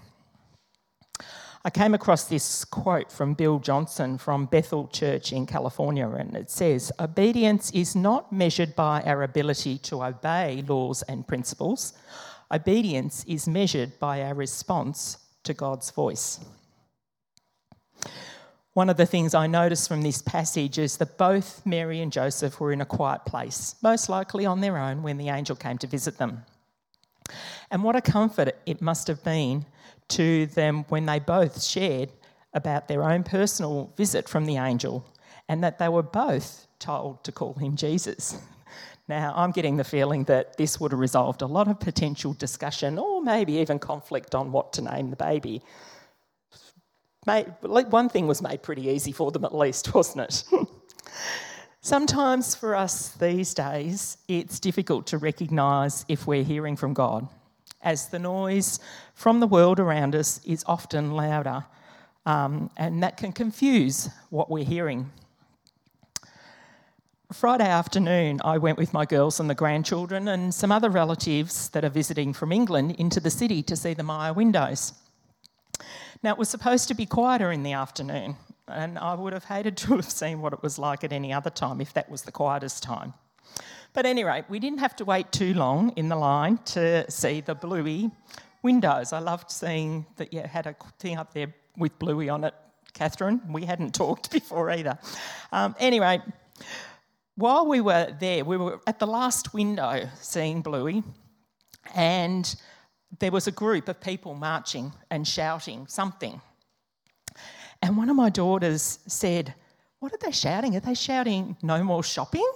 I 1.64 1.70
came 1.70 1.94
across 1.94 2.24
this 2.24 2.66
quote 2.66 3.12
from 3.12 3.36
Bill 3.36 3.60
Johnson 3.60 4.18
from 4.18 4.48
Bethel 4.48 4.88
Church 4.88 5.32
in 5.32 5.46
California, 5.46 6.10
and 6.10 6.36
it 6.36 6.50
says 6.50 6.92
Obedience 7.00 7.70
is 7.70 7.96
not 7.96 8.34
measured 8.34 8.76
by 8.76 9.04
our 9.04 9.22
ability 9.22 9.78
to 9.80 10.04
obey 10.04 10.64
laws 10.68 11.04
and 11.04 11.28
principles, 11.28 11.94
obedience 12.52 13.24
is 13.26 13.48
measured 13.48 14.00
by 14.00 14.24
our 14.24 14.34
response 14.34 15.20
to 15.44 15.54
God's 15.54 15.92
voice. 15.92 16.40
One 18.74 18.90
of 18.90 18.98
the 18.98 19.06
things 19.06 19.36
I 19.36 19.46
noticed 19.46 19.88
from 19.88 20.02
this 20.02 20.24
passage 20.24 20.80
is 20.80 20.98
that 20.98 21.20
both 21.20 21.64
Mary 21.64 22.02
and 22.02 22.12
Joseph 22.12 22.60
were 22.60 22.72
in 22.72 22.82
a 22.82 22.86
quiet 22.86 23.24
place, 23.26 23.76
most 23.84 24.10
likely 24.10 24.48
on 24.48 24.62
their 24.62 24.80
own 24.80 25.04
when 25.04 25.18
the 25.18 25.30
angel 25.30 25.56
came 25.56 25.78
to 25.78 25.88
visit 25.88 26.18
them. 26.18 26.44
And 27.70 27.84
what 27.84 27.96
a 27.96 28.02
comfort 28.02 28.56
it 28.66 28.82
must 28.82 29.08
have 29.08 29.24
been 29.24 29.66
to 30.12 30.46
them 30.48 30.86
when 30.90 31.06
they 31.06 31.20
both 31.20 31.62
shared 31.64 32.12
about 32.54 32.88
their 32.88 33.04
own 33.04 33.24
personal 33.24 33.94
visit 33.98 34.28
from 34.28 34.46
the 34.46 34.58
angel 34.58 35.06
and 35.48 35.64
that 35.64 35.80
they 35.80 35.90
were 35.90 36.04
both 36.04 36.68
told 36.80 37.24
to 37.24 37.32
call 37.32 37.54
him 37.56 37.76
Jesus. 37.76 38.38
Now, 39.08 39.34
I'm 39.36 39.52
getting 39.52 39.76
the 39.76 39.84
feeling 39.84 40.24
that 40.26 40.56
this 40.56 40.80
would 40.80 40.92
have 40.92 41.00
resolved 41.00 41.42
a 41.42 41.46
lot 41.46 41.68
of 41.68 41.82
potential 41.82 42.32
discussion 42.32 42.98
or 42.98 43.22
maybe 43.22 43.54
even 43.54 43.78
conflict 43.78 44.34
on 44.34 44.54
what 44.54 44.72
to 44.74 44.82
name 44.82 45.10
the 45.10 45.18
baby. 45.18 45.62
One 47.26 48.08
thing 48.08 48.28
was 48.28 48.42
made 48.42 48.64
pretty 48.64 48.88
easy 48.88 49.12
for 49.12 49.30
them, 49.32 49.44
at 49.44 49.54
least, 49.54 49.94
wasn't 49.94 50.30
it? 50.30 50.44
Sometimes 51.82 52.56
for 52.56 52.74
us 52.74 53.10
these 53.10 53.54
days, 53.54 54.18
it's 54.30 54.62
difficult 54.62 55.08
to 55.08 55.18
recognise 55.18 56.06
if 56.08 56.26
we're 56.26 56.44
hearing 56.44 56.78
from 56.78 56.94
God 56.94 57.28
as 57.84 58.10
the 58.10 58.20
noise 58.20 58.80
from 59.14 59.40
the 59.40 59.48
world 59.48 59.80
around 59.80 60.16
us 60.16 60.40
is 60.46 60.64
often 60.68 61.12
louder, 61.12 61.66
um, 62.26 62.70
and 62.78 63.02
that 63.04 63.18
can 63.18 63.32
confuse 63.32 64.10
what 64.30 64.50
we're 64.50 64.64
hearing. 64.64 65.12
Friday 67.34 67.68
afternoon, 67.68 68.42
I 68.44 68.58
went 68.58 68.78
with 68.78 68.94
my 68.94 69.06
girls 69.06 69.40
and 69.40 69.50
the 69.50 69.56
grandchildren 69.56 70.28
and 70.28 70.54
some 70.54 70.72
other 70.72 70.90
relatives 70.90 71.70
that 71.70 71.86
are 71.86 71.90
visiting 71.90 72.34
from 72.34 72.52
England 72.52 72.96
into 72.98 73.22
the 73.22 73.30
city 73.30 73.64
to 73.64 73.76
see 73.78 73.94
the 73.94 74.04
Myer 74.04 74.34
windows. 74.34 74.94
Now, 76.22 76.32
it 76.32 76.38
was 76.38 76.50
supposed 76.50 76.90
to 76.90 76.94
be 76.94 77.06
quieter 77.06 77.52
in 77.52 77.64
the 77.64 77.72
afternoon, 77.72 78.36
and 78.68 79.00
I 79.00 79.16
would 79.16 79.32
have 79.32 79.46
hated 79.46 79.78
to 79.78 79.96
have 79.96 80.12
seen 80.12 80.42
what 80.42 80.52
it 80.52 80.62
was 80.62 80.78
like 80.78 81.06
at 81.06 81.14
any 81.14 81.32
other 81.32 81.50
time 81.50 81.80
if 81.80 81.94
that 81.94 82.10
was 82.10 82.24
the 82.24 82.32
quietest 82.34 82.84
time. 82.84 83.14
But 83.94 84.06
anyway, 84.06 84.46
we 84.48 84.60
didn't 84.60 84.80
have 84.80 84.96
to 84.98 85.06
wait 85.06 85.32
too 85.32 85.54
long 85.54 85.92
in 85.98 86.08
the 86.08 86.16
line 86.16 86.60
to 86.66 87.10
see 87.12 87.42
the 87.42 87.56
Bluey 87.56 88.10
windows. 88.64 89.12
I 89.12 89.20
loved 89.20 89.52
seeing 89.52 90.06
that 90.16 90.34
you 90.34 90.42
had 90.42 90.66
a 90.68 90.76
thing 91.00 91.18
up 91.18 91.34
there 91.34 91.54
with 91.78 91.98
Bluey 92.00 92.30
on 92.30 92.46
it, 92.46 92.54
Catherine. 92.94 93.42
We 93.50 93.66
hadn't 93.66 93.94
talked 93.96 94.32
before 94.32 94.70
either. 94.72 94.98
Um, 95.52 95.76
anyway, 95.78 96.22
while 97.36 97.68
we 97.68 97.82
were 97.82 98.16
there, 98.20 98.46
we 98.46 98.58
were 98.58 98.80
at 98.88 99.00
the 99.00 99.08
last 99.08 99.54
window 99.54 100.08
seeing 100.22 100.62
Bluey, 100.62 101.04
and 101.94 102.56
there 103.20 103.32
was 103.32 103.48
a 103.48 103.52
group 103.52 103.90
of 103.90 104.00
people 104.00 104.36
marching 104.36 104.94
and 105.10 105.28
shouting 105.28 105.86
something. 105.88 106.42
And 107.82 107.98
one 107.98 108.10
of 108.10 108.16
my 108.16 108.30
daughters 108.30 109.00
said, 109.08 109.54
What 110.00 110.14
are 110.14 110.20
they 110.22 110.32
shouting? 110.32 110.78
Are 110.78 110.82
they 110.82 110.94
shouting 110.94 111.58
no 111.62 111.84
more 111.84 112.04
shopping? 112.04 112.50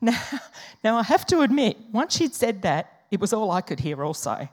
Now, 0.00 0.20
now, 0.84 0.96
I 0.96 1.02
have 1.02 1.26
to 1.26 1.40
admit, 1.40 1.76
once 1.92 2.16
she'd 2.16 2.34
said 2.34 2.62
that, 2.62 3.04
it 3.10 3.20
was 3.20 3.32
all 3.32 3.50
I 3.50 3.60
could 3.60 3.80
hear 3.80 4.04
also. 4.04 4.48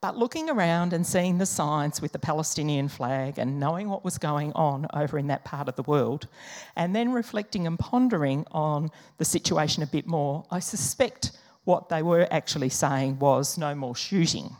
But 0.00 0.16
looking 0.16 0.48
around 0.48 0.92
and 0.92 1.04
seeing 1.04 1.38
the 1.38 1.46
signs 1.46 2.00
with 2.00 2.12
the 2.12 2.20
Palestinian 2.20 2.88
flag 2.88 3.38
and 3.38 3.58
knowing 3.58 3.88
what 3.88 4.04
was 4.04 4.16
going 4.16 4.52
on 4.52 4.86
over 4.94 5.18
in 5.18 5.26
that 5.26 5.44
part 5.44 5.68
of 5.68 5.74
the 5.74 5.82
world, 5.82 6.28
and 6.76 6.94
then 6.94 7.12
reflecting 7.12 7.66
and 7.66 7.78
pondering 7.78 8.46
on 8.52 8.90
the 9.16 9.24
situation 9.24 9.82
a 9.82 9.86
bit 9.86 10.06
more, 10.06 10.44
I 10.52 10.60
suspect 10.60 11.32
what 11.64 11.88
they 11.88 12.02
were 12.02 12.28
actually 12.30 12.68
saying 12.68 13.18
was 13.18 13.58
no 13.58 13.74
more 13.74 13.96
shooting. 13.96 14.56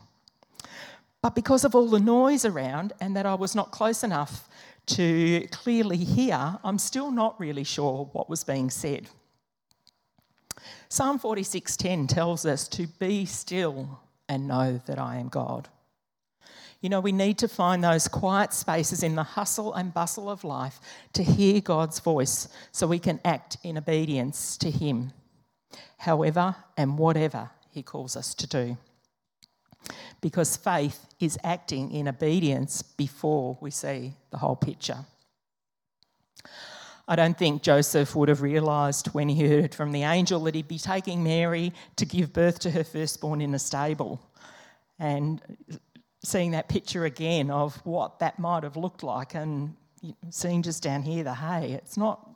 But 1.23 1.35
because 1.35 1.65
of 1.65 1.75
all 1.75 1.89
the 1.89 2.01
noise 2.01 2.45
around 2.45 2.93
and 3.01 3.17
that 3.17 3.27
I 3.27 3.35
was 3.35 3.55
not 3.55 3.71
close 3.71 4.03
enough 4.03 4.49
to 4.87 5.47
clearly 5.53 5.99
hear, 5.99 6.59
I'm 6.65 6.79
still 6.79 7.11
not 7.11 7.39
really 7.39 7.65
sure 7.65 8.09
what 8.13 8.29
was 8.29 8.43
being 8.43 8.71
said. 8.71 9.09
Psalm 10.91 11.19
46:10 11.19 12.09
tells 12.09 12.47
us 12.47 12.67
to 12.69 12.87
be 12.87 13.27
still 13.27 14.01
and 14.29 14.49
know 14.49 14.81
that 14.87 14.99
I 14.99 15.17
am 15.17 15.29
God. 15.29 15.69
You 16.81 16.89
know, 16.89 17.01
we 17.01 17.13
need 17.13 17.39
to 17.39 17.49
find 17.49 17.83
those 17.83 18.09
quiet 18.09 18.53
spaces 18.53 19.03
in 19.03 19.15
the 19.15 19.23
hustle 19.23 19.75
and 19.75 19.93
bustle 19.93 20.31
of 20.31 20.45
life 20.45 20.81
to 21.13 21.23
hear 21.23 21.61
God's 21.61 21.99
voice 21.99 22.49
so 22.73 22.87
we 22.87 23.01
can 23.01 23.21
act 23.25 23.59
in 23.63 23.77
obedience 23.77 24.57
to 24.59 24.71
Him, 24.71 25.13
however 25.99 26.57
and 26.77 26.99
whatever 26.99 27.51
He 27.71 27.83
calls 27.83 28.17
us 28.17 28.35
to 28.37 28.47
do. 28.47 28.79
Because 30.21 30.57
faith 30.57 31.07
is 31.21 31.39
acting 31.45 31.91
in 31.91 32.09
obedience 32.09 32.83
before 32.83 33.59
we 33.61 33.71
see 33.71 34.15
the 34.31 34.39
whole 34.39 34.57
picture. 34.57 35.05
I 37.11 37.17
don't 37.17 37.39
think 37.39 37.63
Joseph 37.63 38.15
would 38.15 38.29
have 38.29 38.43
realised 38.43 39.07
when 39.09 39.31
he 39.31 39.49
heard 39.49 39.75
from 39.75 39.93
the 39.93 40.03
angel 40.03 40.41
that 40.45 40.55
he'd 40.55 40.69
be 40.69 40.79
taking 40.79 41.25
Mary 41.25 41.73
to 41.97 42.05
give 42.05 42.35
birth 42.35 42.59
to 42.61 42.71
her 42.71 42.85
firstborn 42.85 43.41
in 43.41 43.55
a 43.55 43.59
stable. 43.59 44.21
And 44.99 45.41
seeing 46.23 46.51
that 46.51 46.69
picture 46.69 47.07
again 47.07 47.51
of 47.51 47.75
what 47.87 48.19
that 48.19 48.39
might 48.39 48.63
have 48.63 48.77
looked 48.77 49.03
like 49.03 49.35
and 49.35 49.75
seeing 50.29 50.63
just 50.63 50.83
down 50.83 51.01
here 51.03 51.25
the 51.25 51.33
hay, 51.33 51.73
it's 51.73 51.97
not, 51.97 52.29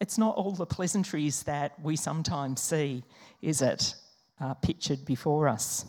it's 0.00 0.18
not 0.18 0.36
all 0.36 0.52
the 0.52 0.66
pleasantries 0.66 1.42
that 1.42 1.72
we 1.82 1.96
sometimes 1.96 2.60
see, 2.60 3.02
is 3.42 3.60
it, 3.60 3.96
uh, 4.40 4.54
pictured 4.54 5.04
before 5.04 5.48
us. 5.48 5.84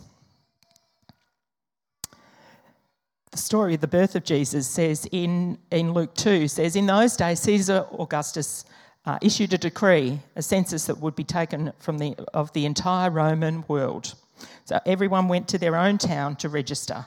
The 3.27 3.27
story 3.38 3.74
of 3.74 3.80
the 3.80 3.88
birth 3.88 4.14
of 4.14 4.24
Jesus 4.24 4.66
says 4.66 5.06
in, 5.12 5.58
in 5.70 5.92
Luke 5.92 6.14
2 6.14 6.48
says, 6.48 6.76
In 6.76 6.86
those 6.86 7.16
days, 7.16 7.40
Caesar 7.40 7.86
Augustus 7.98 8.64
uh, 9.06 9.18
issued 9.22 9.52
a 9.52 9.58
decree, 9.58 10.20
a 10.36 10.42
census 10.42 10.86
that 10.86 10.98
would 10.98 11.16
be 11.16 11.24
taken 11.24 11.72
from 11.78 11.98
the, 11.98 12.14
of 12.34 12.52
the 12.52 12.66
entire 12.66 13.10
Roman 13.10 13.64
world. 13.68 14.14
So 14.64 14.78
everyone 14.84 15.28
went 15.28 15.48
to 15.48 15.58
their 15.58 15.76
own 15.76 15.98
town 15.98 16.36
to 16.36 16.48
register. 16.48 17.06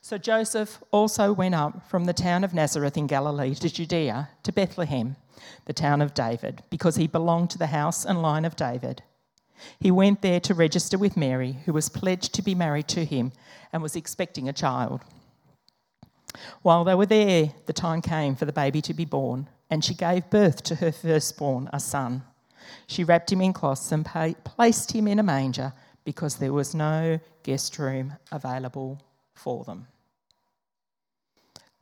So 0.00 0.18
Joseph 0.18 0.82
also 0.90 1.32
went 1.32 1.54
up 1.54 1.88
from 1.88 2.04
the 2.04 2.12
town 2.12 2.44
of 2.44 2.54
Nazareth 2.54 2.96
in 2.96 3.06
Galilee 3.06 3.54
to 3.54 3.72
Judea, 3.72 4.28
to 4.42 4.52
Bethlehem, 4.52 5.16
the 5.64 5.72
town 5.72 6.02
of 6.02 6.14
David, 6.14 6.62
because 6.70 6.96
he 6.96 7.06
belonged 7.06 7.50
to 7.50 7.58
the 7.58 7.68
house 7.68 8.04
and 8.04 8.22
line 8.22 8.44
of 8.44 8.56
David. 8.56 9.02
He 9.80 9.90
went 9.90 10.22
there 10.22 10.40
to 10.40 10.54
register 10.54 10.98
with 10.98 11.16
Mary, 11.16 11.58
who 11.64 11.72
was 11.72 11.88
pledged 11.88 12.32
to 12.34 12.42
be 12.42 12.54
married 12.54 12.88
to 12.88 13.04
him 13.04 13.32
and 13.72 13.82
was 13.82 13.96
expecting 13.96 14.48
a 14.48 14.52
child. 14.52 15.00
While 16.62 16.84
they 16.84 16.94
were 16.94 17.06
there, 17.06 17.52
the 17.66 17.72
time 17.72 18.02
came 18.02 18.36
for 18.36 18.44
the 18.44 18.52
baby 18.52 18.80
to 18.82 18.94
be 18.94 19.04
born, 19.04 19.48
and 19.70 19.84
she 19.84 19.94
gave 19.94 20.30
birth 20.30 20.62
to 20.64 20.76
her 20.76 20.92
firstborn, 20.92 21.68
a 21.72 21.80
son. 21.80 22.22
She 22.86 23.04
wrapped 23.04 23.32
him 23.32 23.40
in 23.40 23.52
cloths 23.52 23.92
and 23.92 24.04
placed 24.04 24.92
him 24.92 25.08
in 25.08 25.18
a 25.18 25.22
manger 25.22 25.72
because 26.04 26.36
there 26.36 26.52
was 26.52 26.74
no 26.74 27.20
guest 27.42 27.78
room 27.78 28.14
available 28.32 29.02
for 29.34 29.64
them. 29.64 29.86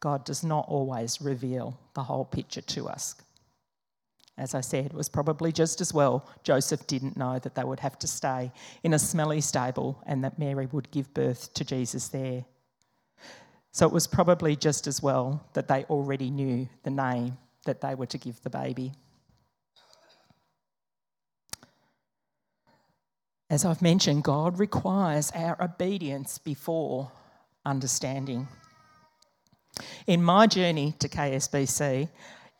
God 0.01 0.25
does 0.25 0.45
not 0.45 0.67
always 0.69 1.21
reveal 1.21 1.79
the 1.95 2.03
whole 2.03 2.25
picture 2.25 2.61
to 2.61 2.89
us. 2.89 3.15
As 4.39 4.55
I 4.55 4.61
said, 4.61 4.87
it 4.87 4.95
was 4.95 5.09
probably 5.09 5.51
just 5.51 5.81
as 5.81 5.95
well 5.95 6.29
Joseph 6.43 6.87
didn't 6.87 7.17
know 7.17 7.39
that 7.39 7.55
they 7.55 7.65
would 7.65 7.81
have 7.81 7.99
to 8.01 8.07
stay 8.07 8.53
in 8.85 8.93
a 8.93 8.99
smelly 8.99 9.41
stable 9.41 10.03
and 10.07 10.23
that 10.23 10.39
Mary 10.39 10.67
would 10.67 10.91
give 10.91 11.13
birth 11.15 11.55
to 11.55 11.65
Jesus 11.65 12.09
there. 12.09 12.45
So 13.77 13.85
it 13.85 13.93
was 13.93 14.07
probably 14.07 14.57
just 14.57 14.87
as 14.87 15.03
well 15.03 15.45
that 15.53 15.69
they 15.69 15.85
already 15.91 16.31
knew 16.31 16.67
the 16.83 16.91
name 16.91 17.37
that 17.67 17.83
they 17.83 17.95
were 17.95 18.07
to 18.07 18.17
give 18.17 18.41
the 18.41 18.49
baby. 18.49 18.95
As 23.51 23.67
I've 23.67 23.83
mentioned, 23.83 24.25
God 24.25 24.59
requires 24.59 25.31
our 25.33 25.63
obedience 25.63 26.39
before 26.39 27.13
understanding. 27.67 28.49
In 30.07 30.23
my 30.23 30.47
journey 30.47 30.95
to 31.01 31.07
KSBC, 31.11 32.09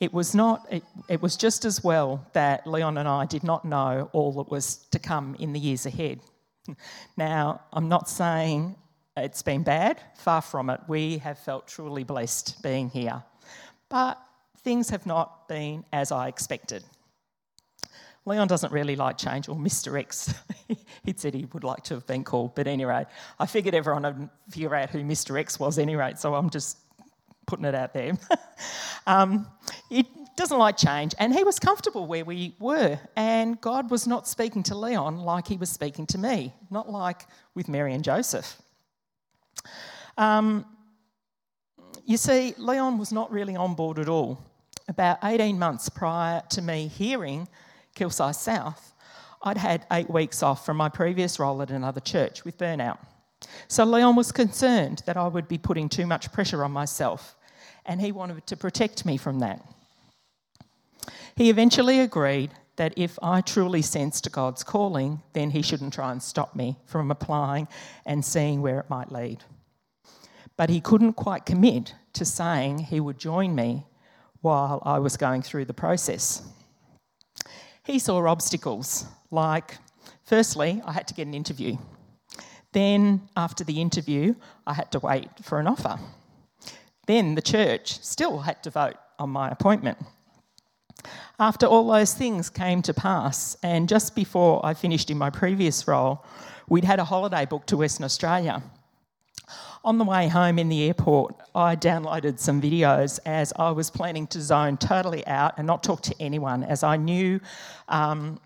it 0.01 0.13
was 0.13 0.35
not 0.35 0.67
it, 0.71 0.85
it, 1.09 1.23
was 1.23 1.39
just 1.39 1.65
as 1.65 1.83
well 1.83 2.27
that 2.35 2.67
Leon 2.67 2.99
and 2.99 3.09
I 3.09 3.25
did 3.25 3.43
not 3.43 3.65
know 3.65 4.11
all 4.13 4.33
that 4.33 4.51
was 4.51 4.85
to 4.91 4.99
come 4.99 5.35
in 5.39 5.55
the 5.55 5.61
years 5.61 5.87
ahead. 5.87 6.21
Now, 7.17 7.63
I'm 7.73 7.89
not 7.89 8.11
saying 8.11 8.77
it's 9.17 9.43
been 9.43 9.63
bad, 9.63 10.01
far 10.17 10.43
from 10.43 10.71
it. 10.71 10.81
We 10.89 11.19
have 11.19 11.39
felt 11.39 11.67
truly 11.67 12.05
blessed 12.05 12.63
being 12.63 12.91
here. 12.91 13.23
But 13.89 14.21
things 14.59 14.91
have 14.91 15.07
not 15.07 15.49
been 15.49 15.85
as 15.93 16.13
I 16.13 16.29
expected. 16.29 16.85
Leon 18.27 18.49
doesn't 18.49 18.73
really 18.73 18.97
like 18.97 19.17
change, 19.17 19.49
or 19.49 19.55
Mr. 19.55 19.99
X. 19.99 20.35
He'd 21.05 21.21
said 21.21 21.33
he 21.33 21.47
would 21.53 21.63
like 21.63 21.85
to 21.85 21.95
have 21.95 22.07
been 22.07 22.25
called, 22.25 22.57
but 22.57 22.67
anyway, 22.67 23.07
I 23.39 23.47
figured 23.47 23.75
everyone 23.75 24.03
would 24.03 24.29
figure 24.51 24.75
out 24.75 24.91
who 24.91 25.05
Mr. 25.05 25.39
X 25.39 25.61
was 25.61 25.79
anyway, 25.79 26.15
so 26.17 26.35
I'm 26.35 26.51
just 26.51 26.79
putting 27.47 27.65
it 27.65 27.77
out 27.77 27.95
there. 27.95 28.19
um, 29.07 29.47
he 29.89 30.05
doesn't 30.37 30.59
like 30.59 30.77
change, 30.77 31.15
and 31.21 31.33
he 31.33 31.45
was 31.45 31.61
comfortable 31.61 32.09
where 32.09 32.25
we 32.25 32.57
were, 32.59 32.99
and 33.15 33.61
God 33.61 33.93
was 33.93 34.09
not 34.09 34.27
speaking 34.27 34.65
to 34.65 34.75
Leon 34.75 35.19
like 35.19 35.47
he 35.47 35.57
was 35.57 35.71
speaking 35.71 36.07
to 36.07 36.19
me, 36.19 36.53
not 36.69 36.91
like 36.91 37.27
with 37.55 37.69
Mary 37.69 37.95
and 37.95 38.03
Joseph. 38.03 38.61
Um, 40.17 40.65
you 42.05 42.17
see, 42.17 42.55
Leon 42.57 42.99
was 42.99 43.13
not 43.13 43.31
really 43.31 43.57
on 43.57 43.75
board 43.75 43.99
at 43.99 44.09
all. 44.09 44.39
About 44.89 45.19
18 45.25 45.59
months 45.59 45.89
prior 45.89 46.43
to 46.51 46.63
me 46.63 46.87
hearing 46.87 47.49
Kilsyth 47.97 48.37
South, 48.37 48.93
I'd 49.43 49.57
had 49.57 49.85
eight 49.93 50.09
weeks 50.09 50.43
off 50.43 50.65
from 50.65 50.77
my 50.77 50.89
previous 50.89 51.39
role 51.39 51.61
at 51.63 51.71
another 51.71 52.01
church 52.01 52.45
with 52.45 52.59
burnout. 52.59 52.99
So 53.69 53.85
Leon 53.85 54.17
was 54.17 54.33
concerned 54.33 55.03
that 55.07 55.17
I 55.17 55.27
would 55.27 55.49
be 55.49 55.59
putting 55.59 55.89
too 55.89 56.07
much 56.07 56.33
pressure 56.33 56.65
on 56.65 56.71
myself, 56.71 57.37
and 57.85 58.01
he 58.01 58.13
wanted 58.13 58.47
to 58.47 58.57
protect 58.57 59.05
me 59.05 59.17
from 59.17 59.41
that. 59.41 59.65
He 61.35 61.51
eventually 61.51 62.01
agreed 62.01 62.53
that 62.77 62.95
if 62.97 63.19
I 63.23 63.41
truly 63.41 63.83
sensed 63.83 64.31
God's 64.33 64.63
calling, 64.63 65.23
then 65.33 65.51
he 65.51 65.63
shouldn't 65.63 65.93
try 65.93 66.13
and 66.13 66.23
stop 66.23 66.55
me 66.55 66.77
from 66.87 67.11
applying 67.11 67.69
and 68.05 68.25
seeing 68.25 68.63
where 68.63 68.79
it 68.79 68.89
might 68.89 69.11
lead 69.11 69.43
but 70.57 70.71
he 70.71 70.81
couldn't 70.81 71.15
quite 71.15 71.47
commit 71.47 71.95
to 72.15 72.25
saying 72.25 72.79
he 72.79 73.01
would 73.01 73.19
join 73.19 73.55
me 73.55 73.85
while 74.41 74.83
I 74.85 74.99
was 74.99 75.17
going 75.17 75.43
through 75.43 75.67
the 75.67 75.75
process. 75.75 76.43
He 77.85 77.99
saw 77.99 78.27
obstacles 78.27 79.07
like, 79.31 79.79
firstly, 80.25 80.83
I 80.85 80.93
had 80.93 81.07
to 81.09 81.15
get 81.15 81.27
an 81.27 81.35
interview. 81.35 81.77
Then, 82.73 83.29
after 83.37 83.65
the 83.65 83.81
interview, 83.81 84.35
I 84.67 84.75
had 84.75 84.91
to 84.93 84.99
wait 84.99 85.31
for 85.43 85.61
an 85.61 85.67
offer. 85.67 85.99
Then 87.07 87.35
the 87.35 87.43
church 87.43 88.03
still 88.03 88.41
had 88.41 88.63
to 88.65 88.71
vote 88.71 88.97
on 89.19 89.31
my 89.31 89.51
appointment. 89.51 89.99
After 91.39 91.67
all 91.67 91.87
those 91.87 92.15
things 92.15 92.51
came 92.51 92.83
to 92.83 92.95
pass, 92.95 93.57
and 93.63 93.89
just 93.89 94.15
before 94.15 94.65
I 94.65 94.75
finished 94.75 95.11
in 95.11 95.19
my 95.19 95.31
previous 95.31 95.87
role, 95.87 96.25
we'd 96.69 96.85
had 96.85 96.99
a 96.99 97.05
holiday 97.05 97.47
booked 97.47 97.69
to 97.69 97.77
Western 97.77 98.05
Australia 98.05 98.63
on 99.85 99.99
the 99.99 100.05
way 100.05 100.29
home 100.29 100.59
in 100.59 100.69
the 100.69 100.85
airport, 100.87 101.37
I 101.55 101.77
downloaded 101.77 102.39
some 102.39 102.61
videos 102.61 103.21
as 103.25 103.53
I 103.57 103.71
was 103.71 103.91
planning 103.91 104.27
to 104.29 104.41
zone 104.41 104.77
totally 104.77 105.27
out 105.27 105.55
and 105.59 105.67
not 105.67 105.85
talk 105.85 106.03
to 106.03 106.15
anyone, 106.21 106.65
as 106.65 106.83
I 106.83 106.97
knew 106.97 107.41
um, 107.89 108.41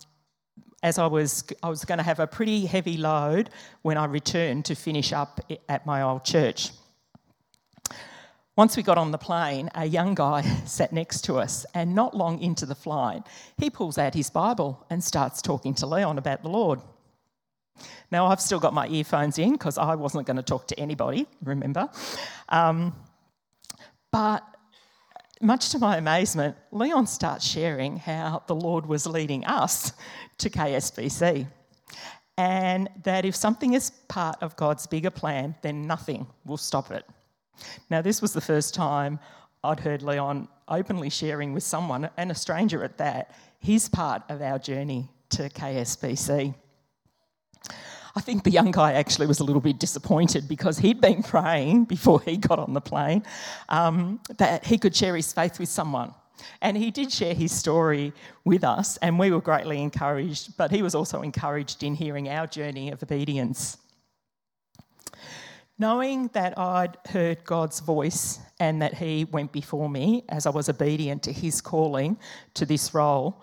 as 0.82 0.98
I 0.98 1.06
was, 1.06 1.44
I 1.62 1.68
was 1.68 1.84
going 1.84 1.98
to 1.98 2.04
have 2.04 2.20
a 2.20 2.26
pretty 2.26 2.66
heavy 2.66 2.96
load 2.96 3.50
when 3.82 3.96
I 3.96 4.06
returned 4.06 4.64
to 4.66 4.74
finish 4.74 5.12
up 5.12 5.40
at 5.68 5.84
my 5.86 6.02
old 6.02 6.24
church. 6.24 6.70
Once 8.56 8.76
we 8.76 8.82
got 8.82 8.98
on 8.98 9.10
the 9.10 9.18
plane, 9.18 9.70
a 9.74 9.86
young 9.86 10.14
guy 10.14 10.42
sat 10.66 10.92
next 10.92 11.22
to 11.22 11.38
us, 11.38 11.64
and 11.74 11.94
not 11.94 12.16
long 12.16 12.40
into 12.40 12.66
the 12.66 12.74
flight, 12.74 13.22
he 13.58 13.70
pulls 13.70 13.98
out 13.98 14.14
his 14.14 14.30
Bible 14.30 14.84
and 14.90 15.02
starts 15.02 15.40
talking 15.40 15.74
to 15.74 15.86
Leon 15.86 16.18
about 16.18 16.42
the 16.42 16.48
Lord. 16.48 16.80
Now, 18.10 18.26
I've 18.26 18.40
still 18.40 18.60
got 18.60 18.74
my 18.74 18.88
earphones 18.88 19.38
in 19.38 19.52
because 19.52 19.78
I 19.78 19.94
wasn't 19.94 20.26
going 20.26 20.36
to 20.36 20.42
talk 20.42 20.66
to 20.68 20.78
anybody, 20.78 21.26
remember? 21.42 21.88
Um, 22.48 22.94
but 24.10 24.42
much 25.40 25.70
to 25.70 25.78
my 25.78 25.96
amazement, 25.96 26.56
Leon 26.72 27.06
starts 27.06 27.46
sharing 27.46 27.96
how 27.96 28.42
the 28.46 28.54
Lord 28.54 28.86
was 28.86 29.06
leading 29.06 29.44
us 29.46 29.92
to 30.38 30.50
KSBC. 30.50 31.46
And 32.36 32.88
that 33.04 33.24
if 33.24 33.36
something 33.36 33.74
is 33.74 33.90
part 34.08 34.36
of 34.42 34.56
God's 34.56 34.86
bigger 34.86 35.10
plan, 35.10 35.54
then 35.62 35.86
nothing 35.86 36.26
will 36.44 36.56
stop 36.56 36.90
it. 36.90 37.04
Now, 37.90 38.02
this 38.02 38.22
was 38.22 38.32
the 38.32 38.40
first 38.40 38.74
time 38.74 39.18
I'd 39.62 39.80
heard 39.80 40.02
Leon 40.02 40.48
openly 40.68 41.10
sharing 41.10 41.52
with 41.52 41.62
someone, 41.62 42.08
and 42.16 42.30
a 42.30 42.34
stranger 42.34 42.82
at 42.82 42.96
that, 42.98 43.34
his 43.58 43.88
part 43.88 44.22
of 44.28 44.40
our 44.40 44.58
journey 44.58 45.10
to 45.30 45.48
KSBC. 45.50 46.54
I 48.20 48.22
think 48.22 48.44
the 48.44 48.50
young 48.50 48.70
guy 48.70 48.92
actually 48.92 49.26
was 49.26 49.40
a 49.40 49.44
little 49.44 49.62
bit 49.62 49.78
disappointed 49.78 50.46
because 50.46 50.76
he'd 50.76 51.00
been 51.00 51.22
praying 51.22 51.86
before 51.86 52.20
he 52.20 52.36
got 52.36 52.58
on 52.58 52.74
the 52.74 52.80
plane 52.82 53.22
um, 53.70 54.20
that 54.36 54.62
he 54.62 54.76
could 54.76 54.94
share 54.94 55.16
his 55.16 55.32
faith 55.32 55.58
with 55.58 55.70
someone. 55.70 56.12
And 56.60 56.76
he 56.76 56.90
did 56.90 57.10
share 57.10 57.32
his 57.32 57.50
story 57.50 58.12
with 58.44 58.62
us, 58.62 58.98
and 58.98 59.18
we 59.18 59.30
were 59.30 59.40
greatly 59.40 59.80
encouraged, 59.80 60.54
but 60.58 60.70
he 60.70 60.82
was 60.82 60.94
also 60.94 61.22
encouraged 61.22 61.82
in 61.82 61.94
hearing 61.94 62.28
our 62.28 62.46
journey 62.46 62.90
of 62.90 63.02
obedience. 63.02 63.78
Knowing 65.78 66.28
that 66.34 66.58
I'd 66.58 66.98
heard 67.08 67.42
God's 67.44 67.80
voice 67.80 68.38
and 68.58 68.82
that 68.82 68.92
He 68.92 69.24
went 69.24 69.50
before 69.50 69.88
me 69.88 70.24
as 70.28 70.44
I 70.44 70.50
was 70.50 70.68
obedient 70.68 71.22
to 71.22 71.32
His 71.32 71.62
calling 71.62 72.18
to 72.52 72.66
this 72.66 72.92
role, 72.92 73.42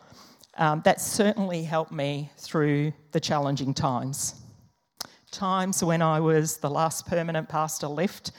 um, 0.60 0.84
that 0.86 1.02
certainly 1.02 1.64
helped 1.64 1.92
me 1.92 2.30
through 2.38 2.94
the 3.12 3.20
challenging 3.20 3.74
times 3.74 4.36
times 5.32 5.84
when 5.84 6.02
I 6.02 6.20
was 6.20 6.58
the 6.58 6.70
last 6.70 7.06
permanent 7.08 7.50
pastor 7.50 7.88
left, 7.88 8.32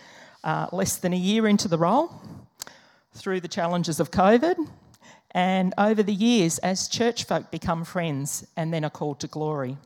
uh, 0.45 0.67
less 0.73 0.97
than 0.97 1.13
a 1.13 1.17
year 1.17 1.47
into 1.47 1.69
the 1.69 1.79
role, 1.79 2.11
through 3.15 3.41
the 3.41 3.49
challenges 3.49 4.01
of 4.01 4.11
COVID, 4.11 4.57
and 5.33 5.75
over 5.77 6.03
the 6.03 6.15
years, 6.15 6.59
as 6.59 6.89
church 6.89 7.25
folk 7.25 7.51
become 7.51 7.85
friends 7.85 8.47
and 8.57 8.73
then 8.73 8.85
are 8.85 8.91
called 8.91 9.21
to 9.21 9.27
glory. 9.27 9.77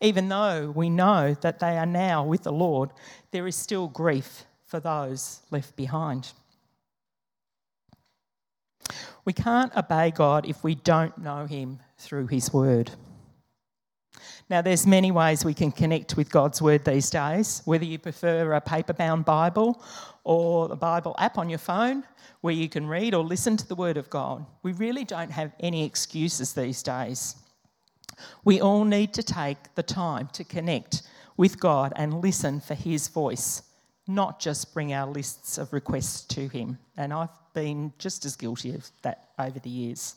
Even 0.00 0.28
though 0.28 0.70
we 0.70 0.90
know 0.90 1.34
that 1.40 1.58
they 1.58 1.76
are 1.76 1.86
now 1.86 2.24
with 2.24 2.42
the 2.42 2.52
Lord, 2.52 2.90
there 3.30 3.46
is 3.46 3.56
still 3.56 3.88
grief 3.88 4.44
for 4.64 4.80
those 4.80 5.40
left 5.50 5.76
behind. 5.76 6.32
We 9.24 9.32
can't 9.32 9.74
obey 9.76 10.10
God 10.10 10.46
if 10.46 10.64
we 10.64 10.74
don't 10.74 11.16
know 11.18 11.46
Him 11.46 11.80
through 11.98 12.26
His 12.26 12.52
Word. 12.52 12.90
Now, 14.52 14.60
there's 14.60 14.86
many 14.86 15.10
ways 15.10 15.46
we 15.46 15.54
can 15.54 15.72
connect 15.72 16.14
with 16.18 16.30
God's 16.30 16.60
Word 16.60 16.84
these 16.84 17.08
days, 17.08 17.62
whether 17.64 17.86
you 17.86 17.98
prefer 17.98 18.52
a 18.52 18.60
paper 18.60 18.92
bound 18.92 19.24
Bible 19.24 19.82
or 20.24 20.68
the 20.68 20.76
Bible 20.76 21.14
app 21.16 21.38
on 21.38 21.48
your 21.48 21.58
phone 21.58 22.04
where 22.42 22.52
you 22.52 22.68
can 22.68 22.86
read 22.86 23.14
or 23.14 23.24
listen 23.24 23.56
to 23.56 23.66
the 23.66 23.74
Word 23.74 23.96
of 23.96 24.10
God. 24.10 24.44
We 24.62 24.72
really 24.72 25.04
don't 25.04 25.30
have 25.30 25.52
any 25.58 25.86
excuses 25.86 26.52
these 26.52 26.82
days. 26.82 27.36
We 28.44 28.60
all 28.60 28.84
need 28.84 29.14
to 29.14 29.22
take 29.22 29.74
the 29.74 29.82
time 29.82 30.28
to 30.34 30.44
connect 30.44 31.00
with 31.38 31.58
God 31.58 31.94
and 31.96 32.20
listen 32.20 32.60
for 32.60 32.74
His 32.74 33.08
voice, 33.08 33.62
not 34.06 34.38
just 34.38 34.74
bring 34.74 34.92
our 34.92 35.10
lists 35.10 35.56
of 35.56 35.72
requests 35.72 36.26
to 36.34 36.48
Him. 36.48 36.76
And 36.98 37.14
I've 37.14 37.30
been 37.54 37.94
just 37.96 38.26
as 38.26 38.36
guilty 38.36 38.74
of 38.74 38.90
that 39.00 39.30
over 39.38 39.58
the 39.58 39.70
years. 39.70 40.16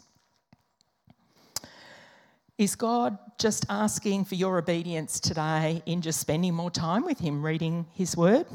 Is 2.57 2.77
God 2.77 3.17
just 3.37 3.65
asking 3.67 4.25
for 4.25 4.35
your 4.35 4.57
obedience 4.57 5.19
today 5.19 5.83
in 5.85 6.01
just 6.01 6.21
spending 6.21 6.53
more 6.53 6.71
time 6.71 7.03
with 7.03 7.19
Him 7.19 7.45
reading 7.45 7.85
His 7.93 8.15
Word? 8.15 8.45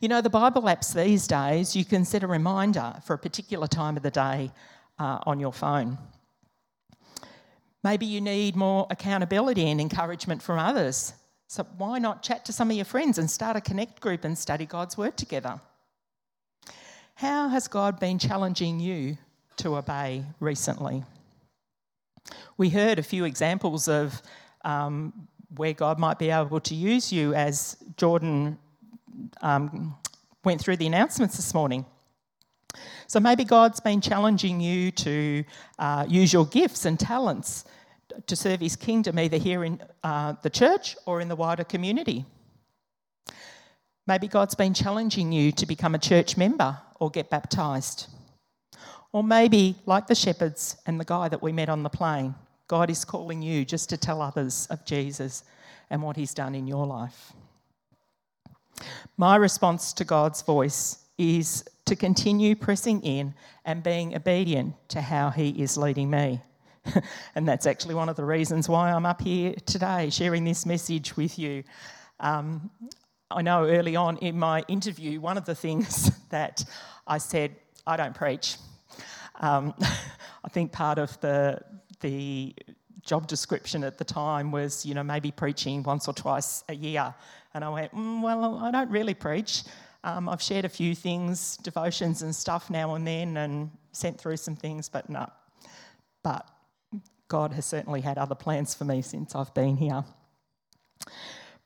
You 0.00 0.08
know, 0.08 0.22
the 0.22 0.30
Bible 0.30 0.62
apps 0.62 0.94
these 0.94 1.26
days, 1.26 1.76
you 1.76 1.84
can 1.84 2.06
set 2.06 2.22
a 2.22 2.26
reminder 2.26 2.94
for 3.04 3.12
a 3.12 3.18
particular 3.18 3.66
time 3.66 3.98
of 3.98 4.02
the 4.02 4.10
day 4.10 4.50
uh, 4.98 5.18
on 5.26 5.38
your 5.38 5.52
phone. 5.52 5.98
Maybe 7.84 8.06
you 8.06 8.22
need 8.22 8.56
more 8.56 8.86
accountability 8.88 9.70
and 9.70 9.82
encouragement 9.82 10.42
from 10.42 10.58
others. 10.58 11.12
So, 11.46 11.64
why 11.76 11.98
not 11.98 12.22
chat 12.22 12.46
to 12.46 12.54
some 12.54 12.70
of 12.70 12.76
your 12.76 12.86
friends 12.86 13.18
and 13.18 13.30
start 13.30 13.56
a 13.56 13.60
connect 13.60 14.00
group 14.00 14.24
and 14.24 14.36
study 14.36 14.64
God's 14.64 14.96
Word 14.96 15.18
together? 15.18 15.60
How 17.16 17.48
has 17.48 17.68
God 17.68 18.00
been 18.00 18.18
challenging 18.18 18.80
you 18.80 19.18
to 19.58 19.76
obey 19.76 20.24
recently? 20.40 21.04
We 22.56 22.70
heard 22.70 22.98
a 22.98 23.02
few 23.02 23.24
examples 23.24 23.88
of 23.88 24.20
um, 24.64 25.28
where 25.56 25.72
God 25.72 25.98
might 25.98 26.18
be 26.18 26.30
able 26.30 26.60
to 26.60 26.74
use 26.74 27.12
you 27.12 27.34
as 27.34 27.76
Jordan 27.96 28.58
um, 29.40 29.96
went 30.44 30.60
through 30.60 30.76
the 30.76 30.86
announcements 30.86 31.36
this 31.36 31.54
morning. 31.54 31.84
So 33.06 33.20
maybe 33.20 33.44
God's 33.44 33.80
been 33.80 34.00
challenging 34.00 34.60
you 34.60 34.90
to 34.92 35.44
uh, 35.78 36.04
use 36.08 36.32
your 36.32 36.46
gifts 36.46 36.84
and 36.84 37.00
talents 37.00 37.64
to 38.26 38.36
serve 38.36 38.60
His 38.60 38.76
kingdom, 38.76 39.18
either 39.18 39.38
here 39.38 39.64
in 39.64 39.80
uh, 40.02 40.34
the 40.42 40.50
church 40.50 40.96
or 41.06 41.20
in 41.20 41.28
the 41.28 41.36
wider 41.36 41.64
community. 41.64 42.24
Maybe 44.06 44.28
God's 44.28 44.54
been 44.54 44.74
challenging 44.74 45.32
you 45.32 45.52
to 45.52 45.66
become 45.66 45.94
a 45.94 45.98
church 45.98 46.36
member 46.36 46.78
or 46.98 47.10
get 47.10 47.30
baptised. 47.30 48.08
Or 49.12 49.24
maybe, 49.24 49.76
like 49.86 50.06
the 50.06 50.14
shepherds 50.14 50.76
and 50.86 51.00
the 51.00 51.04
guy 51.04 51.28
that 51.28 51.42
we 51.42 51.52
met 51.52 51.68
on 51.68 51.82
the 51.82 51.88
plane, 51.88 52.34
God 52.66 52.90
is 52.90 53.04
calling 53.04 53.40
you 53.40 53.64
just 53.64 53.88
to 53.90 53.96
tell 53.96 54.20
others 54.20 54.66
of 54.70 54.84
Jesus 54.84 55.44
and 55.88 56.02
what 56.02 56.16
he's 56.16 56.34
done 56.34 56.54
in 56.54 56.66
your 56.66 56.86
life. 56.86 57.32
My 59.16 59.36
response 59.36 59.92
to 59.94 60.04
God's 60.04 60.42
voice 60.42 60.98
is 61.16 61.64
to 61.86 61.96
continue 61.96 62.54
pressing 62.54 63.00
in 63.02 63.34
and 63.64 63.82
being 63.82 64.14
obedient 64.14 64.74
to 64.90 65.00
how 65.00 65.30
he 65.30 65.50
is 65.50 65.76
leading 65.76 66.10
me. 66.10 66.40
and 67.34 67.48
that's 67.48 67.66
actually 67.66 67.94
one 67.94 68.08
of 68.08 68.16
the 68.16 68.24
reasons 68.24 68.68
why 68.68 68.92
I'm 68.92 69.06
up 69.06 69.22
here 69.22 69.54
today 69.66 70.10
sharing 70.10 70.44
this 70.44 70.64
message 70.64 71.16
with 71.16 71.38
you. 71.38 71.64
Um, 72.20 72.70
I 73.30 73.42
know 73.42 73.66
early 73.66 73.96
on 73.96 74.18
in 74.18 74.38
my 74.38 74.64
interview, 74.68 75.20
one 75.20 75.36
of 75.36 75.44
the 75.44 75.54
things 75.54 76.10
that 76.28 76.64
I 77.06 77.18
said, 77.18 77.56
I 77.86 77.96
don't 77.96 78.14
preach. 78.14 78.56
Um, 79.38 79.74
I 80.44 80.48
think 80.48 80.72
part 80.72 80.98
of 80.98 81.18
the, 81.20 81.60
the 82.00 82.54
job 83.04 83.26
description 83.26 83.84
at 83.84 83.98
the 83.98 84.04
time 84.04 84.50
was, 84.52 84.84
you 84.84 84.94
know, 84.94 85.02
maybe 85.02 85.30
preaching 85.30 85.82
once 85.82 86.08
or 86.08 86.14
twice 86.14 86.64
a 86.68 86.74
year. 86.74 87.14
And 87.54 87.64
I 87.64 87.68
went, 87.70 87.94
mm, 87.94 88.22
well, 88.22 88.58
I 88.58 88.70
don't 88.70 88.90
really 88.90 89.14
preach. 89.14 89.64
Um, 90.04 90.28
I've 90.28 90.42
shared 90.42 90.64
a 90.64 90.68
few 90.68 90.94
things, 90.94 91.56
devotions 91.58 92.22
and 92.22 92.34
stuff 92.34 92.70
now 92.70 92.94
and 92.94 93.06
then, 93.06 93.36
and 93.36 93.70
sent 93.92 94.20
through 94.20 94.36
some 94.36 94.56
things, 94.56 94.88
but 94.88 95.10
no. 95.10 95.28
But 96.22 96.48
God 97.28 97.52
has 97.52 97.66
certainly 97.66 98.00
had 98.00 98.16
other 98.16 98.34
plans 98.34 98.74
for 98.74 98.84
me 98.84 99.02
since 99.02 99.34
I've 99.34 99.52
been 99.54 99.76
here. 99.76 100.04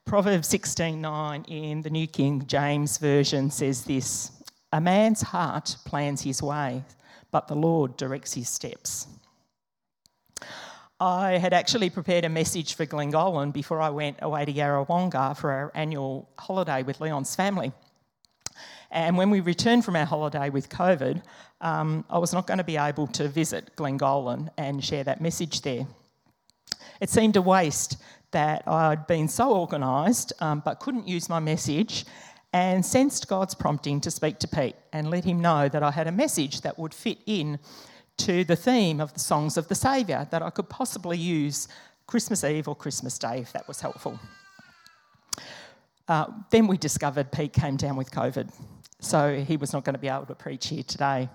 Proverbs 0.05 0.49
16:9 0.49 1.45
in 1.47 1.81
the 1.81 1.89
New 1.89 2.07
King 2.07 2.45
James 2.45 2.97
Version 2.97 3.49
says 3.49 3.85
this: 3.85 4.31
A 4.73 4.81
man's 4.81 5.21
heart 5.21 5.77
plans 5.85 6.21
his 6.21 6.41
way, 6.41 6.83
but 7.33 7.47
the 7.47 7.55
Lord 7.55 7.97
directs 7.97 8.35
his 8.35 8.47
steps. 8.47 9.07
I 10.99 11.31
had 11.31 11.51
actually 11.51 11.89
prepared 11.89 12.23
a 12.23 12.29
message 12.29 12.75
for 12.75 12.85
Glengolan 12.85 13.51
before 13.51 13.81
I 13.81 13.89
went 13.89 14.17
away 14.21 14.45
to 14.45 14.53
Yarrawonga 14.53 15.35
for 15.35 15.51
our 15.51 15.71
annual 15.75 16.29
holiday 16.37 16.83
with 16.83 17.01
Leon's 17.01 17.35
family. 17.35 17.73
And 18.91 19.17
when 19.17 19.31
we 19.31 19.39
returned 19.39 19.83
from 19.83 19.95
our 19.95 20.05
holiday 20.05 20.51
with 20.51 20.69
COVID, 20.69 21.23
um, 21.59 22.05
I 22.09 22.19
was 22.19 22.31
not 22.31 22.45
going 22.45 22.59
to 22.59 22.63
be 22.63 22.77
able 22.77 23.07
to 23.07 23.27
visit 23.27 23.75
Glengolan 23.75 24.49
and 24.55 24.83
share 24.83 25.03
that 25.03 25.19
message 25.19 25.61
there. 25.61 25.87
It 27.01 27.09
seemed 27.09 27.35
a 27.35 27.41
waste 27.41 27.97
that 28.31 28.67
I'd 28.67 29.07
been 29.07 29.27
so 29.27 29.55
organised 29.55 30.33
um, 30.39 30.61
but 30.63 30.79
couldn't 30.79 31.07
use 31.07 31.27
my 31.27 31.39
message 31.39 32.05
and 32.53 32.85
sensed 32.85 33.27
God's 33.27 33.55
prompting 33.55 33.99
to 34.01 34.11
speak 34.11 34.39
to 34.39 34.47
Pete 34.47 34.75
and 34.93 35.09
let 35.09 35.25
him 35.25 35.41
know 35.41 35.67
that 35.67 35.83
I 35.83 35.91
had 35.91 36.07
a 36.07 36.11
message 36.11 36.61
that 36.61 36.77
would 36.77 36.93
fit 36.93 37.17
in 37.25 37.59
to 38.17 38.43
the 38.43 38.55
theme 38.55 39.01
of 39.01 39.13
the 39.13 39.19
songs 39.19 39.57
of 39.57 39.67
the 39.67 39.75
Saviour 39.75 40.27
that 40.29 40.43
I 40.43 40.51
could 40.51 40.69
possibly 40.69 41.17
use 41.17 41.67
Christmas 42.05 42.43
Eve 42.43 42.67
or 42.67 42.75
Christmas 42.75 43.17
Day 43.17 43.39
if 43.39 43.51
that 43.53 43.67
was 43.67 43.81
helpful. 43.81 44.19
Uh, 46.07 46.27
then 46.51 46.67
we 46.67 46.77
discovered 46.77 47.31
Pete 47.31 47.53
came 47.53 47.75
down 47.75 47.95
with 47.95 48.11
COVID, 48.11 48.53
so 48.99 49.35
he 49.35 49.57
was 49.57 49.73
not 49.73 49.83
going 49.83 49.95
to 49.95 49.99
be 49.99 50.09
able 50.09 50.27
to 50.27 50.35
preach 50.35 50.67
here 50.67 50.83
today. 50.83 51.29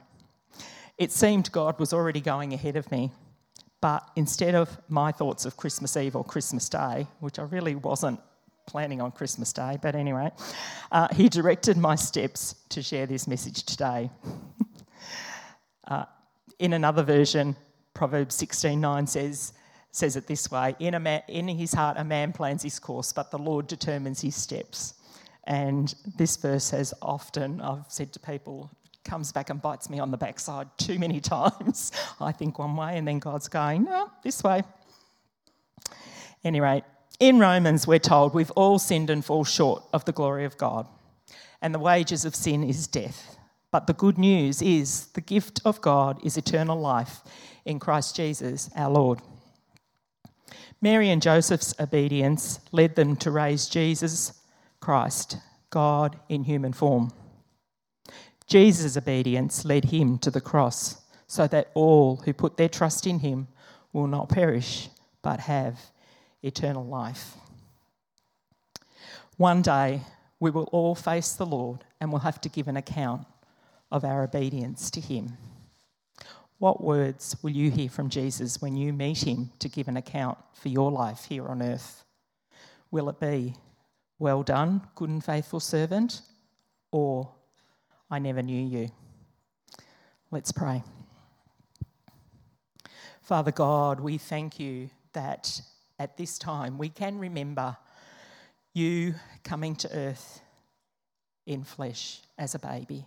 It 0.98 1.10
seemed 1.10 1.50
God 1.50 1.78
was 1.80 1.92
already 1.92 2.20
going 2.20 2.54
ahead 2.54 2.76
of 2.76 2.90
me 2.92 3.10
but 3.80 4.10
instead 4.16 4.54
of 4.54 4.76
my 4.88 5.12
thoughts 5.12 5.44
of 5.44 5.56
Christmas 5.56 5.96
Eve 5.96 6.16
or 6.16 6.24
Christmas 6.24 6.68
Day, 6.68 7.06
which 7.20 7.38
I 7.38 7.42
really 7.42 7.74
wasn't 7.74 8.20
planning 8.68 9.00
on 9.00 9.10
Christmas 9.10 9.52
Day, 9.52 9.78
but 9.80 9.94
anyway, 9.94 10.30
uh, 10.92 11.08
he 11.12 11.28
directed 11.28 11.78
my 11.78 11.94
steps 11.94 12.54
to 12.68 12.82
share 12.82 13.06
this 13.06 13.26
message 13.26 13.64
today. 13.64 14.10
uh, 15.88 16.04
in 16.58 16.74
another 16.74 17.02
version, 17.02 17.56
Proverbs 17.94 18.36
16:9 18.36 19.08
says, 19.08 19.54
says 19.90 20.16
it 20.16 20.26
this 20.26 20.50
way 20.50 20.76
in, 20.78 20.94
a 20.94 21.00
man, 21.00 21.22
in 21.28 21.48
his 21.48 21.72
heart, 21.72 21.96
a 21.98 22.04
man 22.04 22.32
plans 22.32 22.62
his 22.62 22.78
course, 22.78 23.12
but 23.12 23.30
the 23.30 23.38
Lord 23.38 23.66
determines 23.66 24.20
his 24.20 24.36
steps. 24.36 24.94
And 25.44 25.94
this 26.18 26.36
verse 26.36 26.68
has 26.70 26.92
often, 27.00 27.62
I've 27.62 27.86
said 27.88 28.12
to 28.12 28.20
people, 28.20 28.70
comes 29.02 29.32
back 29.32 29.48
and 29.48 29.62
bites 29.62 29.88
me 29.88 29.98
on 29.98 30.10
the 30.10 30.18
backside 30.18 30.68
too 30.76 30.98
many 30.98 31.20
times. 31.36 31.90
I 32.20 32.32
think 32.32 32.58
one 32.58 32.76
way, 32.76 32.98
and 32.98 33.08
then 33.08 33.18
God's 33.18 33.48
going, 33.48 33.84
no, 33.84 34.10
this 34.22 34.44
way. 34.44 34.62
Anyway, 36.44 36.82
in 37.20 37.38
Romans, 37.38 37.86
we're 37.86 37.98
told 37.98 38.34
we've 38.34 38.50
all 38.52 38.78
sinned 38.78 39.10
and 39.10 39.24
fall 39.24 39.44
short 39.44 39.82
of 39.92 40.04
the 40.04 40.12
glory 40.12 40.44
of 40.44 40.56
God, 40.56 40.86
and 41.60 41.74
the 41.74 41.78
wages 41.78 42.24
of 42.24 42.34
sin 42.34 42.62
is 42.62 42.86
death. 42.86 43.36
But 43.70 43.86
the 43.86 43.92
good 43.92 44.18
news 44.18 44.62
is 44.62 45.06
the 45.08 45.20
gift 45.20 45.60
of 45.64 45.80
God 45.80 46.24
is 46.24 46.36
eternal 46.36 46.78
life 46.78 47.20
in 47.64 47.78
Christ 47.78 48.16
Jesus 48.16 48.70
our 48.74 48.90
Lord. 48.90 49.20
Mary 50.80 51.10
and 51.10 51.20
Joseph's 51.20 51.74
obedience 51.80 52.60
led 52.70 52.94
them 52.94 53.16
to 53.16 53.30
raise 53.30 53.68
Jesus 53.68 54.32
Christ, 54.80 55.36
God 55.70 56.18
in 56.28 56.44
human 56.44 56.72
form. 56.72 57.10
Jesus' 58.46 58.96
obedience 58.96 59.64
led 59.64 59.86
him 59.86 60.18
to 60.18 60.30
the 60.30 60.40
cross 60.40 61.02
so 61.26 61.46
that 61.48 61.70
all 61.74 62.16
who 62.24 62.32
put 62.32 62.56
their 62.56 62.68
trust 62.68 63.06
in 63.06 63.18
him 63.18 63.48
will 63.92 64.06
not 64.06 64.28
perish 64.28 64.88
but 65.20 65.40
have 65.40 65.78
eternal 66.42 66.86
life. 66.86 67.34
One 69.36 69.62
day 69.62 70.02
we 70.40 70.50
will 70.50 70.68
all 70.72 70.94
face 70.94 71.32
the 71.32 71.46
Lord 71.46 71.84
and 72.00 72.10
we'll 72.10 72.20
have 72.20 72.40
to 72.42 72.48
give 72.48 72.68
an 72.68 72.76
account 72.76 73.26
of 73.90 74.04
our 74.04 74.24
obedience 74.24 74.90
to 74.92 75.00
him. 75.00 75.36
What 76.58 76.82
words 76.82 77.36
will 77.42 77.50
you 77.50 77.70
hear 77.70 77.88
from 77.88 78.10
Jesus 78.10 78.60
when 78.60 78.76
you 78.76 78.92
meet 78.92 79.26
him 79.26 79.50
to 79.60 79.68
give 79.68 79.88
an 79.88 79.96
account 79.96 80.38
for 80.54 80.68
your 80.68 80.90
life 80.90 81.26
here 81.28 81.46
on 81.46 81.62
earth? 81.62 82.04
Will 82.90 83.08
it 83.08 83.20
be, 83.20 83.54
Well 84.18 84.42
done, 84.42 84.82
good 84.96 85.08
and 85.10 85.24
faithful 85.24 85.60
servant? 85.60 86.22
Or, 86.90 87.30
I 88.10 88.18
never 88.18 88.42
knew 88.42 88.66
you. 88.66 88.88
Let's 90.30 90.50
pray. 90.50 90.82
Father 93.22 93.52
God, 93.52 94.00
we 94.00 94.18
thank 94.18 94.58
you 94.58 94.90
that 95.12 95.60
at 95.98 96.16
this 96.16 96.38
time 96.38 96.78
we 96.78 96.88
can 96.88 97.18
remember 97.18 97.76
you 98.74 99.14
coming 99.42 99.74
to 99.76 99.88
earth 99.92 100.40
in 101.46 101.64
flesh 101.64 102.20
as 102.38 102.54
a 102.54 102.58
baby. 102.58 103.04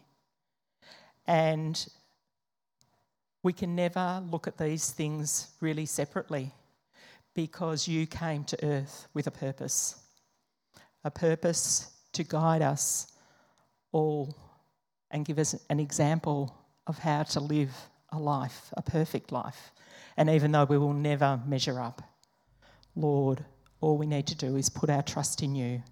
And 1.28 1.86
we 3.44 3.54
can 3.54 3.76
never 3.76 4.24
look 4.30 4.48
at 4.48 4.58
these 4.58 4.92
things 4.92 5.48
really 5.62 5.86
separately 5.86 6.52
because 7.34 7.88
you 7.88 8.06
came 8.06 8.44
to 8.46 8.66
earth 8.66 9.08
with 9.14 9.28
a 9.28 9.32
purpose 9.32 10.02
a 11.04 11.12
purpose 11.12 11.92
to 12.14 12.24
guide 12.24 12.62
us 12.62 13.08
all 13.92 14.36
and 15.10 15.26
give 15.26 15.40
us 15.40 15.56
an 15.70 15.80
example 15.80 16.56
of 16.88 17.00
how 17.00 17.24
to 17.24 17.40
live 17.40 17.72
a 18.12 18.20
life, 18.20 18.74
a 18.78 18.82
perfect 18.82 19.32
life. 19.32 19.72
And 20.18 20.30
even 20.30 20.52
though 20.52 20.66
we 20.66 20.78
will 20.78 20.94
never 20.94 21.40
measure 21.46 21.80
up, 21.80 22.02
Lord, 22.96 23.46
all 23.80 23.98
we 23.98 24.06
need 24.06 24.28
to 24.28 24.36
do 24.36 24.56
is 24.56 24.70
put 24.70 24.90
our 24.90 25.02
trust 25.02 25.42
in 25.42 25.56
you, 25.56 25.84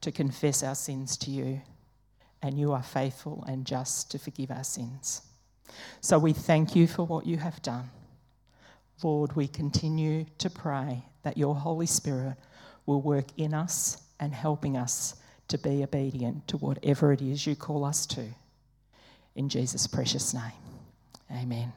to 0.00 0.10
confess 0.10 0.62
our 0.62 0.74
sins 0.74 1.16
to 1.18 1.30
you, 1.30 1.60
and 2.42 2.58
you 2.58 2.72
are 2.72 2.82
faithful 2.82 3.44
and 3.46 3.64
just 3.64 4.10
to 4.10 4.18
forgive 4.18 4.50
our 4.50 4.64
sins. 4.64 5.22
So 6.00 6.18
we 6.18 6.32
thank 6.32 6.74
you 6.74 6.86
for 6.86 7.06
what 7.06 7.26
you 7.26 7.36
have 7.36 7.62
done. 7.62 7.90
Lord, 9.02 9.34
we 9.36 9.48
continue 9.48 10.26
to 10.38 10.50
pray 10.50 11.04
that 11.22 11.38
your 11.38 11.54
Holy 11.54 11.86
Spirit 11.86 12.36
will 12.86 13.00
work 13.00 13.26
in 13.36 13.54
us 13.54 14.02
and 14.20 14.32
helping 14.32 14.76
us 14.76 15.16
to 15.48 15.58
be 15.58 15.82
obedient 15.82 16.48
to 16.48 16.56
whatever 16.56 17.12
it 17.12 17.22
is 17.22 17.46
you 17.46 17.54
call 17.54 17.84
us 17.84 18.06
to. 18.06 18.24
In 19.34 19.48
Jesus' 19.48 19.86
precious 19.86 20.34
name, 20.34 20.52
amen. 21.30 21.72